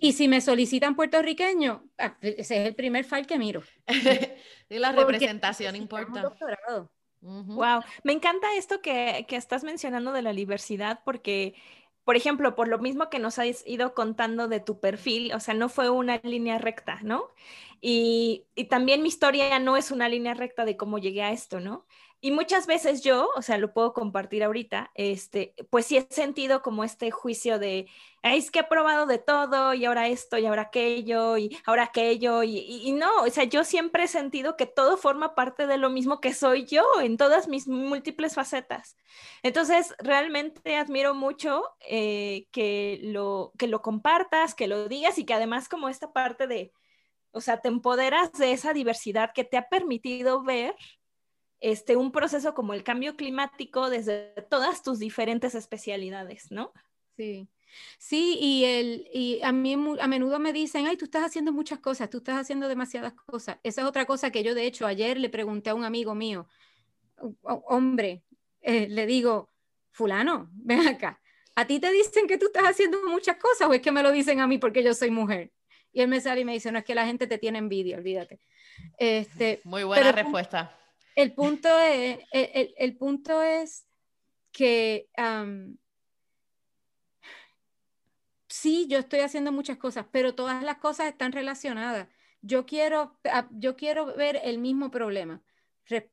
Y 0.00 0.12
si 0.12 0.26
me 0.26 0.40
solicitan 0.40 0.96
puertorriqueños, 0.96 1.80
ah, 1.96 2.18
ese 2.20 2.60
es 2.60 2.66
el 2.66 2.74
primer 2.74 3.04
file 3.04 3.24
que 3.24 3.38
miro. 3.38 3.62
y 4.68 4.78
la 4.78 4.92
representación 4.92 5.76
importa. 5.76 6.34
Wow, 7.20 7.82
me 8.02 8.12
encanta 8.12 8.54
esto 8.56 8.82
que, 8.82 9.26
que, 9.28 9.36
estás 9.36 9.64
mencionando 9.64 10.12
de 10.12 10.22
la 10.22 10.32
diversidad 10.32 11.00
porque 11.04 11.54
por 12.06 12.16
ejemplo, 12.16 12.54
por 12.54 12.68
lo 12.68 12.78
mismo 12.78 13.10
que 13.10 13.18
nos 13.18 13.40
has 13.40 13.66
ido 13.66 13.92
contando 13.94 14.48
de 14.48 14.60
tu 14.60 14.80
perfil, 14.80 15.34
o 15.34 15.40
sea, 15.40 15.54
no 15.54 15.68
fue 15.68 15.90
una 15.90 16.18
línea 16.22 16.56
recta, 16.58 17.00
¿no? 17.02 17.32
Y, 17.80 18.46
y, 18.54 18.64
también 18.64 19.02
mi 19.02 19.08
historia 19.08 19.58
no 19.58 19.76
es 19.76 19.90
una 19.90 20.08
línea 20.08 20.34
recta 20.34 20.64
de 20.64 20.76
cómo 20.76 20.98
llegué 20.98 21.22
a 21.22 21.32
esto, 21.32 21.60
¿no? 21.60 21.86
Y 22.20 22.30
muchas 22.30 22.66
veces 22.66 23.02
yo, 23.02 23.28
o 23.36 23.42
sea, 23.42 23.58
lo 23.58 23.74
puedo 23.74 23.92
compartir 23.92 24.42
ahorita, 24.42 24.90
este, 24.94 25.54
pues 25.70 25.86
sí 25.86 25.98
he 25.98 26.06
sentido 26.10 26.62
como 26.62 26.82
este 26.82 27.10
juicio 27.10 27.58
de, 27.58 27.88
es 28.22 28.50
que 28.50 28.60
he 28.60 28.64
probado 28.64 29.04
de 29.06 29.18
todo 29.18 29.74
y 29.74 29.84
ahora 29.84 30.08
esto 30.08 30.38
y 30.38 30.46
ahora 30.46 30.62
aquello 30.62 31.36
y 31.36 31.56
ahora 31.66 31.84
aquello 31.84 32.42
y, 32.42 32.58
y, 32.58 32.92
no, 32.92 33.22
o 33.22 33.30
sea, 33.30 33.44
yo 33.44 33.64
siempre 33.64 34.04
he 34.04 34.08
sentido 34.08 34.56
que 34.56 34.66
todo 34.66 34.96
forma 34.96 35.34
parte 35.34 35.66
de 35.66 35.76
lo 35.76 35.90
mismo 35.90 36.20
que 36.20 36.32
soy 36.32 36.64
yo 36.64 36.84
en 37.02 37.18
todas 37.18 37.48
mis 37.48 37.68
múltiples 37.68 38.34
facetas. 38.34 38.96
Entonces, 39.42 39.94
realmente 39.98 40.76
admiro 40.76 41.14
mucho 41.14 41.62
eh, 41.88 42.48
que, 42.50 42.98
lo, 43.02 43.52
que 43.58 43.68
lo 43.68 43.82
compartas, 43.82 44.54
que 44.54 44.68
lo 44.68 44.88
digas 44.88 45.18
y 45.18 45.24
que 45.26 45.34
además 45.34 45.68
como 45.68 45.88
esta 45.90 46.12
parte 46.12 46.46
de, 46.46 46.72
o 47.36 47.40
sea, 47.42 47.60
te 47.60 47.68
empoderas 47.68 48.32
de 48.32 48.52
esa 48.52 48.72
diversidad 48.72 49.32
que 49.34 49.44
te 49.44 49.58
ha 49.58 49.68
permitido 49.68 50.42
ver 50.42 50.74
este, 51.60 51.94
un 51.94 52.10
proceso 52.10 52.54
como 52.54 52.72
el 52.72 52.82
cambio 52.82 53.14
climático 53.14 53.90
desde 53.90 54.32
todas 54.48 54.82
tus 54.82 54.98
diferentes 54.98 55.54
especialidades, 55.54 56.50
¿no? 56.50 56.72
Sí. 57.16 57.46
Sí, 57.98 58.38
y, 58.40 58.64
el, 58.64 59.08
y 59.12 59.40
a 59.42 59.52
mí 59.52 59.74
a 60.00 60.06
menudo 60.06 60.38
me 60.38 60.54
dicen, 60.54 60.86
ay, 60.86 60.96
tú 60.96 61.04
estás 61.04 61.24
haciendo 61.24 61.52
muchas 61.52 61.78
cosas, 61.78 62.08
tú 62.08 62.18
estás 62.18 62.38
haciendo 62.38 62.68
demasiadas 62.68 63.12
cosas. 63.12 63.58
Esa 63.62 63.82
es 63.82 63.86
otra 63.86 64.06
cosa 64.06 64.30
que 64.30 64.42
yo, 64.42 64.54
de 64.54 64.64
hecho, 64.64 64.86
ayer 64.86 65.18
le 65.18 65.28
pregunté 65.28 65.68
a 65.68 65.74
un 65.74 65.84
amigo 65.84 66.14
mío, 66.14 66.48
hombre, 67.42 68.24
eh, 68.62 68.88
le 68.88 69.04
digo, 69.04 69.50
fulano, 69.90 70.48
ven 70.52 70.88
acá, 70.88 71.20
¿a 71.54 71.66
ti 71.66 71.80
te 71.80 71.92
dicen 71.92 72.26
que 72.26 72.38
tú 72.38 72.46
estás 72.46 72.64
haciendo 72.64 73.02
muchas 73.08 73.36
cosas 73.36 73.68
o 73.68 73.74
es 73.74 73.82
que 73.82 73.92
me 73.92 74.02
lo 74.02 74.10
dicen 74.10 74.40
a 74.40 74.46
mí 74.46 74.56
porque 74.56 74.82
yo 74.82 74.94
soy 74.94 75.10
mujer? 75.10 75.52
Y 75.96 76.02
él 76.02 76.08
me 76.08 76.20
sale 76.20 76.42
y 76.42 76.44
me 76.44 76.52
dice, 76.52 76.70
no, 76.70 76.78
es 76.78 76.84
que 76.84 76.94
la 76.94 77.06
gente 77.06 77.26
te 77.26 77.38
tiene 77.38 77.56
envidia, 77.56 77.96
olvídate. 77.96 78.38
Este, 78.98 79.62
Muy 79.64 79.82
buena 79.82 80.12
respuesta. 80.12 80.78
El 81.14 81.32
punto 81.32 81.70
es, 81.80 82.18
el, 82.32 82.74
el, 82.76 82.96
punto 82.98 83.40
es 83.40 83.86
que 84.52 85.08
sí, 88.46 88.86
yo 88.90 88.98
estoy 88.98 89.20
haciendo 89.20 89.52
muchas 89.52 89.78
cosas, 89.78 90.04
pero 90.12 90.34
todas 90.34 90.62
las 90.62 90.76
cosas 90.76 91.06
están 91.06 91.32
relacionadas. 91.32 92.08
Yo 92.42 92.66
quiero, 92.66 93.18
yo 93.52 93.74
quiero 93.74 94.14
ver 94.16 94.38
el 94.44 94.58
mismo 94.58 94.90
problema. 94.90 95.42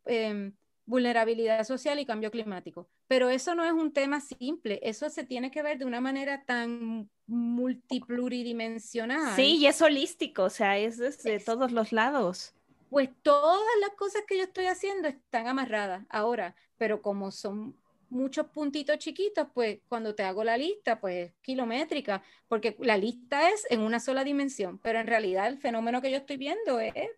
Em, 0.05 0.53
vulnerabilidad 0.85 1.65
social 1.65 1.99
y 1.99 2.05
cambio 2.05 2.31
climático. 2.31 2.89
Pero 3.07 3.29
eso 3.29 3.53
no 3.53 3.65
es 3.65 3.73
un 3.73 3.91
tema 3.91 4.21
simple, 4.21 4.79
eso 4.81 5.09
se 5.09 5.25
tiene 5.25 5.51
que 5.51 5.61
ver 5.61 5.77
de 5.77 5.83
una 5.83 5.99
manera 5.99 6.45
tan 6.45 7.09
multipluridimensional. 7.27 9.35
Sí, 9.35 9.57
y 9.57 9.67
es 9.67 9.81
holístico, 9.81 10.43
o 10.43 10.49
sea, 10.49 10.77
es 10.77 10.97
de 10.97 11.39
todos 11.39 11.71
los 11.71 11.91
lados. 11.91 12.53
Pues 12.89 13.09
todas 13.21 13.61
las 13.81 13.91
cosas 13.91 14.23
que 14.27 14.37
yo 14.37 14.43
estoy 14.43 14.67
haciendo 14.67 15.07
están 15.07 15.47
amarradas 15.47 16.05
ahora, 16.09 16.55
pero 16.77 17.01
como 17.01 17.31
son 17.31 17.75
muchos 18.09 18.47
puntitos 18.47 18.99
chiquitos, 18.99 19.47
pues 19.53 19.79
cuando 19.87 20.13
te 20.13 20.23
hago 20.23 20.43
la 20.43 20.57
lista, 20.57 20.99
pues 20.99 21.33
kilométrica, 21.41 22.21
porque 22.47 22.75
la 22.79 22.97
lista 22.97 23.49
es 23.49 23.65
en 23.71 23.81
una 23.81 23.99
sola 23.99 24.23
dimensión, 24.23 24.77
pero 24.77 24.99
en 24.99 25.07
realidad 25.07 25.47
el 25.47 25.57
fenómeno 25.57 26.01
que 26.01 26.11
yo 26.11 26.17
estoy 26.17 26.37
viendo 26.37 26.79
es 26.79 27.09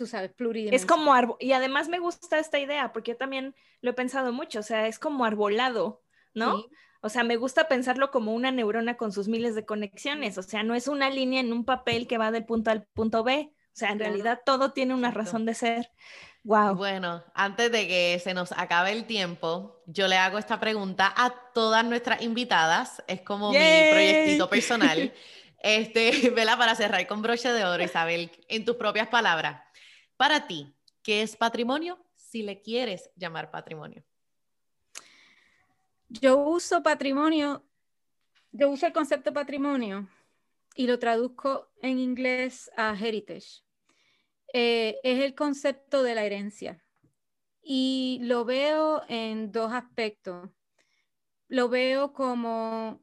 tú 0.00 0.06
sabes, 0.06 0.32
pluridimensional. 0.32 0.80
Es 0.80 0.86
como, 0.86 1.36
y 1.40 1.52
además 1.52 1.90
me 1.90 1.98
gusta 1.98 2.38
esta 2.38 2.58
idea, 2.58 2.90
porque 2.90 3.12
yo 3.12 3.16
también 3.18 3.54
lo 3.82 3.90
he 3.90 3.94
pensado 3.94 4.32
mucho, 4.32 4.60
o 4.60 4.62
sea, 4.62 4.86
es 4.86 4.98
como 4.98 5.26
arbolado, 5.26 6.02
¿no? 6.32 6.64
O 7.00 7.08
sea, 7.08 7.24
me 7.24 7.36
gusta 7.36 7.68
pensarlo 7.68 8.10
como 8.10 8.34
una 8.34 8.50
neurona 8.50 8.96
con 8.96 9.12
sus 9.12 9.28
miles 9.28 9.54
de 9.54 9.64
conexiones, 9.64 10.36
o 10.38 10.42
sea, 10.42 10.62
no 10.62 10.74
es 10.74 10.86
una 10.86 11.10
línea 11.10 11.40
en 11.40 11.52
un 11.52 11.64
papel 11.64 12.06
que 12.06 12.18
va 12.18 12.30
del 12.30 12.44
punto 12.44 12.70
al 12.70 12.84
punto 12.92 13.24
B, 13.24 13.52
o 13.52 13.76
sea, 13.80 13.90
en 13.90 13.98
realidad 13.98 14.40
todo 14.44 14.72
tiene 14.72 14.94
una 14.94 15.10
razón 15.10 15.46
de 15.46 15.54
ser. 15.54 15.90
Wow. 16.42 16.74
Bueno, 16.74 17.22
antes 17.34 17.70
de 17.70 17.86
que 17.86 18.20
se 18.22 18.34
nos 18.34 18.52
acabe 18.52 18.92
el 18.92 19.04
tiempo, 19.04 19.82
yo 19.86 20.08
le 20.08 20.16
hago 20.16 20.38
esta 20.38 20.58
pregunta 20.58 21.12
a 21.16 21.34
todas 21.54 21.84
nuestras 21.84 22.22
invitadas, 22.22 23.02
es 23.06 23.20
como 23.22 23.50
mi 23.50 23.58
proyectito 23.90 24.48
personal. 24.48 25.12
Este, 25.62 26.30
vela 26.34 26.56
para 26.56 26.74
cerrar 26.74 27.06
con 27.06 27.20
broche 27.20 27.52
de 27.52 27.66
oro, 27.66 27.82
Isabel, 27.82 28.30
en 28.48 28.64
tus 28.64 28.76
propias 28.76 29.08
palabras. 29.08 29.62
Para 30.16 30.46
ti, 30.46 30.74
¿qué 31.02 31.20
es 31.20 31.36
patrimonio? 31.36 32.02
Si 32.14 32.42
le 32.42 32.62
quieres 32.62 33.10
llamar 33.14 33.50
patrimonio. 33.50 34.02
Yo 36.12 36.38
uso 36.38 36.82
patrimonio, 36.82 37.64
yo 38.50 38.68
uso 38.68 38.84
el 38.84 38.92
concepto 38.92 39.32
patrimonio 39.32 40.08
y 40.74 40.88
lo 40.88 40.98
traduzco 40.98 41.70
en 41.82 42.00
inglés 42.00 42.68
a 42.76 42.96
heritage. 42.98 43.62
Eh, 44.52 44.98
es 45.04 45.22
el 45.22 45.36
concepto 45.36 46.02
de 46.02 46.16
la 46.16 46.24
herencia 46.24 46.84
y 47.62 48.18
lo 48.22 48.44
veo 48.44 49.02
en 49.08 49.52
dos 49.52 49.72
aspectos. 49.72 50.50
Lo 51.46 51.68
veo 51.68 52.12
como 52.12 53.00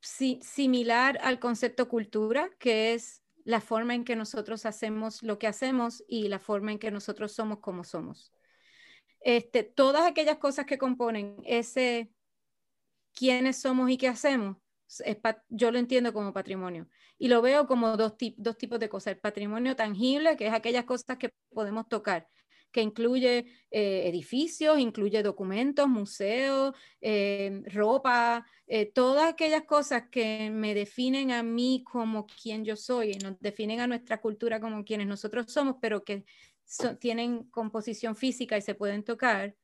similar 0.00 1.20
al 1.22 1.38
concepto 1.38 1.88
cultura, 1.88 2.50
que 2.58 2.94
es 2.94 3.22
la 3.44 3.60
forma 3.60 3.94
en 3.94 4.04
que 4.04 4.16
nosotros 4.16 4.66
hacemos 4.66 5.22
lo 5.22 5.38
que 5.38 5.46
hacemos 5.46 6.02
y 6.08 6.26
la 6.26 6.40
forma 6.40 6.72
en 6.72 6.80
que 6.80 6.90
nosotros 6.90 7.30
somos 7.30 7.60
como 7.60 7.84
somos. 7.84 8.32
Este, 9.24 9.62
todas 9.62 10.04
aquellas 10.04 10.38
cosas 10.38 10.66
que 10.66 10.78
componen 10.78 11.36
ese 11.44 12.10
quiénes 13.14 13.60
somos 13.60 13.90
y 13.90 13.96
qué 13.96 14.08
hacemos, 14.08 14.56
yo 15.48 15.70
lo 15.70 15.78
entiendo 15.78 16.12
como 16.12 16.32
patrimonio. 16.32 16.88
Y 17.18 17.28
lo 17.28 17.40
veo 17.40 17.66
como 17.66 17.96
dos, 17.96 18.14
dos 18.36 18.58
tipos 18.58 18.80
de 18.80 18.88
cosas. 18.88 19.14
El 19.14 19.20
patrimonio 19.20 19.76
tangible, 19.76 20.36
que 20.36 20.48
es 20.48 20.52
aquellas 20.52 20.84
cosas 20.84 21.18
que 21.18 21.32
podemos 21.50 21.88
tocar, 21.88 22.28
que 22.72 22.82
incluye 22.82 23.46
eh, 23.70 24.08
edificios, 24.08 24.78
incluye 24.80 25.22
documentos, 25.22 25.88
museos, 25.88 26.74
eh, 27.00 27.62
ropa, 27.66 28.46
eh, 28.66 28.86
todas 28.86 29.30
aquellas 29.30 29.64
cosas 29.64 30.04
que 30.10 30.50
me 30.50 30.74
definen 30.74 31.30
a 31.30 31.42
mí 31.42 31.84
como 31.84 32.26
quien 32.26 32.64
yo 32.64 32.74
soy, 32.74 33.12
y 33.12 33.18
nos 33.18 33.38
definen 33.40 33.80
a 33.80 33.86
nuestra 33.86 34.20
cultura 34.20 34.58
como 34.58 34.84
quienes 34.84 35.06
nosotros 35.06 35.52
somos, 35.52 35.76
pero 35.80 36.02
que 36.02 36.24
tienen 37.00 37.44
composición 37.44 38.16
física 38.16 38.56
y 38.56 38.62
se 38.62 38.74
pueden 38.74 39.04
tocar. 39.04 39.56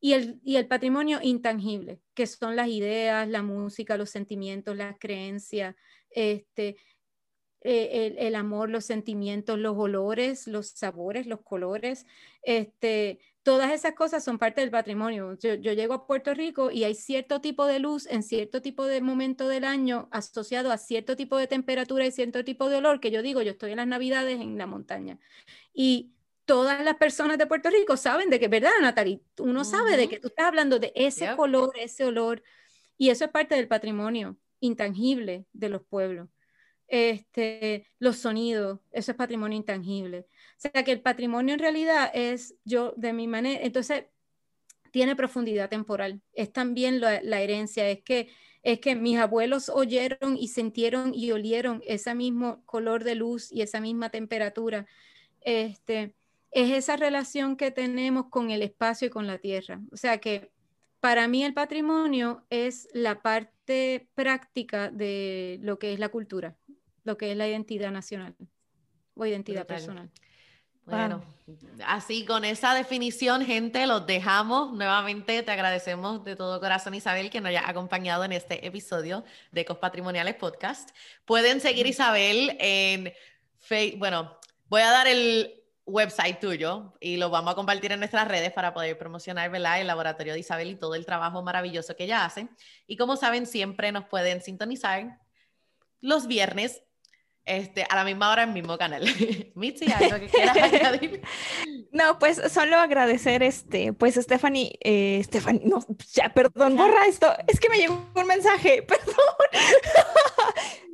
Y 0.00 0.12
el, 0.12 0.40
y 0.44 0.56
el 0.56 0.68
patrimonio 0.68 1.18
intangible, 1.22 2.00
que 2.14 2.26
son 2.26 2.54
las 2.54 2.68
ideas, 2.68 3.28
la 3.28 3.42
música, 3.42 3.96
los 3.96 4.10
sentimientos, 4.10 4.76
las 4.76 4.96
creencias, 4.98 5.74
este, 6.10 6.76
eh, 7.62 8.14
el, 8.18 8.36
amor, 8.36 8.70
los 8.70 8.84
sentimientos, 8.84 9.58
los 9.58 9.76
olores, 9.76 10.46
los 10.46 10.68
sabores, 10.68 11.26
los 11.26 11.40
colores, 11.40 12.06
este, 12.42 13.18
todas 13.42 13.72
esas 13.72 13.94
cosas 13.94 14.22
son 14.22 14.38
parte 14.38 14.60
del 14.60 14.70
patrimonio. 14.70 15.36
Yo, 15.38 15.54
llego 15.56 15.94
a 15.94 16.06
Puerto 16.06 16.34
Rico 16.34 16.70
y 16.70 16.84
hay 16.84 16.94
cierto 16.94 17.40
tipo 17.40 17.66
de 17.66 17.80
luz 17.80 18.06
en 18.06 18.22
cierto 18.22 18.62
tipo 18.62 18.86
de 18.86 19.00
momento 19.00 19.48
del 19.48 19.64
año 19.64 20.08
asociado 20.12 20.70
a 20.70 20.78
cierto 20.78 21.16
tipo 21.16 21.36
de 21.36 21.48
temperatura 21.48 22.06
y 22.06 22.12
cierto 22.12 22.44
tipo 22.44 22.68
de 22.68 22.76
olor 22.76 23.00
que 23.00 23.10
yo 23.10 23.22
digo, 23.22 23.42
yo 23.42 23.50
estoy 23.50 23.72
en 23.72 23.78
las 23.78 23.88
navidades 23.88 24.40
en 24.40 24.56
la 24.56 24.66
montaña. 24.66 25.18
Y 25.74 26.12
todas 26.48 26.84
las 26.84 26.96
personas 26.96 27.38
de 27.38 27.46
Puerto 27.46 27.70
Rico 27.70 27.96
saben 27.96 28.30
de 28.30 28.40
que, 28.40 28.48
¿verdad, 28.48 28.72
Natalie? 28.80 29.20
Uno 29.38 29.64
sabe 29.64 29.96
de 29.96 30.08
que 30.08 30.18
tú 30.18 30.28
estás 30.28 30.46
hablando 30.46 30.80
de 30.80 30.90
ese 30.96 31.36
color, 31.36 31.70
ese 31.78 32.04
olor, 32.04 32.42
y 32.96 33.10
eso 33.10 33.24
es 33.26 33.30
parte 33.30 33.54
del 33.54 33.68
patrimonio 33.68 34.36
intangible 34.58 35.46
de 35.52 35.68
los 35.68 35.82
pueblos 35.84 36.28
este, 36.88 37.86
los 37.98 38.16
sonidos, 38.16 38.80
eso 38.90 39.12
es 39.12 39.16
patrimonio 39.16 39.56
intangible. 39.56 40.26
O 40.56 40.60
sea 40.60 40.84
que 40.84 40.92
el 40.92 41.02
patrimonio 41.02 41.54
en 41.54 41.60
realidad 41.60 42.10
es 42.14 42.56
yo 42.64 42.94
de 42.96 43.12
mi 43.12 43.26
manera, 43.26 43.62
entonces 43.62 44.06
tiene 44.90 45.14
profundidad 45.14 45.68
temporal, 45.68 46.22
es 46.32 46.50
también 46.50 47.00
la, 47.00 47.20
herencia, 47.42 47.88
es 47.88 48.02
que, 48.02 48.30
es 48.62 48.80
que 48.80 48.96
mis 48.96 49.18
abuelos 49.18 49.68
oyeron 49.68 50.36
y 50.38 50.48
sintieron 50.48 51.14
y 51.14 51.30
olieron 51.30 51.82
ese 51.86 52.14
mismo 52.14 52.64
color 52.64 53.04
de 53.04 53.14
luz 53.14 53.52
y 53.52 53.60
esa 53.60 53.80
misma 53.80 54.08
temperatura. 54.08 54.86
Este, 55.42 56.14
es 56.50 56.70
esa 56.70 56.96
relación 56.96 57.56
que 57.56 57.70
tenemos 57.70 58.26
con 58.30 58.50
el 58.50 58.62
espacio 58.62 59.08
y 59.08 59.10
con 59.10 59.26
la 59.26 59.38
tierra. 59.38 59.80
O 59.92 59.96
sea 59.96 60.18
que 60.18 60.50
para 61.00 61.28
mí 61.28 61.44
el 61.44 61.54
patrimonio 61.54 62.44
es 62.50 62.88
la 62.92 63.22
parte 63.22 64.08
práctica 64.14 64.90
de 64.90 65.58
lo 65.62 65.78
que 65.78 65.92
es 65.92 65.98
la 65.98 66.08
cultura 66.08 66.56
lo 67.08 67.16
que 67.16 67.32
es 67.32 67.36
la 67.36 67.48
identidad 67.48 67.90
nacional 67.90 68.36
o 69.14 69.26
identidad 69.26 69.66
personal. 69.66 70.10
Bueno, 70.84 71.22
así 71.86 72.24
con 72.24 72.44
esa 72.44 72.74
definición, 72.74 73.44
gente, 73.44 73.86
los 73.86 74.06
dejamos. 74.06 74.72
Nuevamente 74.72 75.42
te 75.42 75.50
agradecemos 75.50 76.24
de 76.24 76.36
todo 76.36 76.60
corazón, 76.60 76.94
Isabel, 76.94 77.28
que 77.30 77.40
nos 77.40 77.48
haya 77.48 77.68
acompañado 77.68 78.24
en 78.24 78.32
este 78.32 78.66
episodio 78.66 79.24
de 79.52 79.62
Ecos 79.62 79.78
Patrimoniales 79.78 80.34
Podcast. 80.36 80.90
Pueden 81.24 81.60
seguir 81.60 81.86
Isabel 81.86 82.56
en 82.60 83.12
Facebook. 83.58 83.98
Bueno, 83.98 84.38
voy 84.68 84.82
a 84.82 84.90
dar 84.90 85.08
el 85.08 85.57
website 85.88 86.38
tuyo 86.38 86.94
y 87.00 87.16
lo 87.16 87.30
vamos 87.30 87.52
a 87.52 87.54
compartir 87.54 87.92
en 87.92 87.98
nuestras 87.98 88.28
redes 88.28 88.52
para 88.52 88.74
poder 88.74 88.96
promocionar 88.98 89.50
¿verdad? 89.50 89.80
el 89.80 89.86
laboratorio 89.86 90.34
de 90.34 90.40
Isabel 90.40 90.70
y 90.70 90.74
todo 90.76 90.94
el 90.94 91.06
trabajo 91.06 91.42
maravilloso 91.42 91.96
que 91.96 92.04
ella 92.04 92.24
hace. 92.24 92.48
Y 92.86 92.96
como 92.96 93.16
saben, 93.16 93.46
siempre 93.46 93.90
nos 93.90 94.04
pueden 94.04 94.42
sintonizar 94.42 95.18
los 96.00 96.26
viernes 96.26 96.82
este, 97.48 97.86
a 97.88 97.96
la 97.96 98.04
misma 98.04 98.30
hora 98.30 98.42
en 98.42 98.50
el 98.50 98.54
mismo 98.54 98.76
canal. 98.76 99.02
Mitzi, 99.54 99.90
¿algo 99.90 100.20
que 100.20 100.28
quieras 100.28 100.56
añadir? 100.62 101.22
No, 101.90 102.18
pues 102.18 102.40
solo 102.52 102.76
agradecer, 102.76 103.42
este, 103.42 103.94
pues 103.94 104.16
Stephanie, 104.16 104.78
eh, 104.82 105.22
Stephanie, 105.24 105.62
no, 105.64 105.80
ya, 106.12 106.28
perdón, 106.28 106.76
borra 106.76 107.06
esto, 107.06 107.32
es 107.46 107.58
que 107.58 107.70
me 107.70 107.78
llegó 107.78 108.06
un 108.14 108.26
mensaje, 108.26 108.82
perdón. 108.86 109.14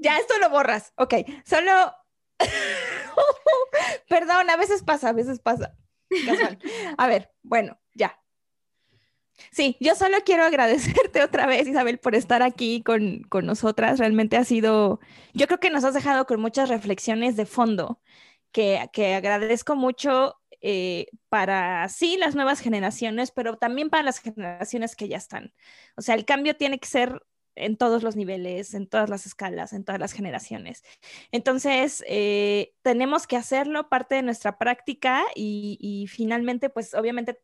ya, 0.00 0.16
esto 0.18 0.38
lo 0.38 0.50
borras, 0.50 0.92
ok, 0.96 1.14
solo, 1.44 1.92
perdón, 4.08 4.50
a 4.50 4.56
veces 4.56 4.82
pasa, 4.82 5.10
a 5.10 5.12
veces 5.12 5.40
pasa. 5.40 5.76
A 6.96 7.06
ver, 7.06 7.32
bueno, 7.42 7.78
ya, 7.94 8.18
Sí, 9.50 9.76
yo 9.80 9.94
solo 9.94 10.18
quiero 10.24 10.44
agradecerte 10.44 11.22
otra 11.22 11.46
vez, 11.46 11.66
Isabel, 11.66 11.98
por 11.98 12.14
estar 12.14 12.42
aquí 12.42 12.82
con, 12.82 13.22
con, 13.24 13.46
nosotras. 13.46 13.98
Realmente 13.98 14.36
ha 14.36 14.44
sido, 14.44 15.00
yo 15.32 15.46
creo 15.46 15.60
que 15.60 15.70
nos 15.70 15.84
has 15.84 15.94
dejado 15.94 16.26
con 16.26 16.40
muchas 16.40 16.68
reflexiones 16.68 17.36
de 17.36 17.46
fondo 17.46 18.00
que, 18.52 18.88
que 18.92 19.14
agradezco 19.14 19.76
mucho 19.76 20.36
eh, 20.60 21.06
para 21.28 21.88
sí 21.88 22.16
las 22.16 22.34
nuevas 22.34 22.60
generaciones, 22.60 23.30
pero 23.32 23.56
también 23.56 23.90
para 23.90 24.02
las 24.04 24.18
generaciones 24.20 24.96
que 24.96 25.08
ya 25.08 25.16
están. 25.16 25.52
O 25.96 26.02
sea, 26.02 26.14
el 26.14 26.24
cambio 26.24 26.56
tiene 26.56 26.78
que 26.78 26.88
ser 26.88 27.22
en 27.56 27.76
todos 27.76 28.02
los 28.02 28.16
niveles, 28.16 28.74
en 28.74 28.86
todas 28.86 29.10
las 29.10 29.26
escalas, 29.26 29.72
en 29.72 29.84
todas 29.84 30.00
las 30.00 30.12
generaciones. 30.12 30.82
Entonces, 31.32 32.04
eh, 32.06 32.74
tenemos 32.82 33.26
que 33.26 33.36
hacerlo 33.36 33.88
parte 33.88 34.16
de 34.16 34.22
nuestra 34.22 34.58
práctica 34.58 35.22
y, 35.34 35.78
y 35.80 36.06
finalmente, 36.06 36.70
pues 36.70 36.94
obviamente 36.94 37.38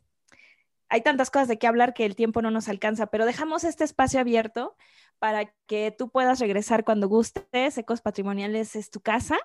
hay 0.88 1.02
tantas 1.02 1.30
cosas 1.30 1.48
de 1.48 1.58
qué 1.58 1.68
hablar 1.68 1.94
que 1.94 2.04
el 2.04 2.16
tiempo 2.16 2.42
no 2.42 2.50
nos 2.50 2.68
alcanza, 2.68 3.06
pero 3.06 3.24
dejamos 3.24 3.62
este 3.62 3.84
espacio 3.84 4.18
abierto 4.20 4.76
para 5.20 5.54
que 5.66 5.94
tú 5.96 6.10
puedas 6.10 6.40
regresar 6.40 6.84
cuando 6.84 7.08
gustes. 7.08 7.78
Ecos 7.78 8.00
Patrimoniales 8.00 8.74
es 8.74 8.90
tu 8.90 9.00
casa. 9.00 9.38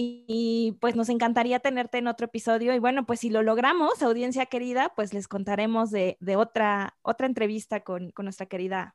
Y, 0.00 0.76
pues 0.80 0.94
nos 0.94 1.08
encantaría 1.08 1.58
tenerte 1.58 1.98
en 1.98 2.06
otro 2.06 2.26
episodio. 2.26 2.72
Y 2.72 2.78
bueno, 2.78 3.04
pues 3.04 3.18
si 3.20 3.30
lo 3.30 3.42
logramos, 3.42 4.00
audiencia 4.02 4.46
querida, 4.46 4.92
pues 4.94 5.12
les 5.12 5.26
contaremos 5.26 5.90
de, 5.90 6.16
otra, 6.36 6.96
otra 7.02 7.26
entrevista 7.26 7.80
con, 7.80 8.12
nuestra 8.16 8.46
querida 8.46 8.94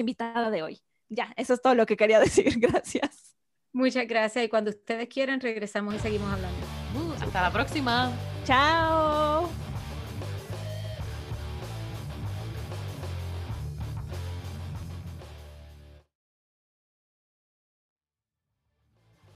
invitada 0.00 0.50
de 0.50 0.62
hoy. 0.62 0.80
Ya, 1.08 1.32
eso 1.36 1.54
es 1.54 1.62
todo 1.62 1.74
lo 1.74 1.86
que 1.86 1.96
quería 1.96 2.20
decir. 2.20 2.58
Gracias. 2.58 3.36
Muchas 3.72 4.06
gracias. 4.06 4.44
Y 4.44 4.48
cuando 4.48 4.70
ustedes 4.70 5.08
quieran, 5.08 5.40
regresamos 5.40 5.94
y 5.94 5.98
seguimos 5.98 6.32
hablando. 6.32 6.66
Uh, 6.96 7.12
hasta 7.22 7.42
la 7.42 7.52
próxima. 7.52 8.12
Chao. 8.44 9.48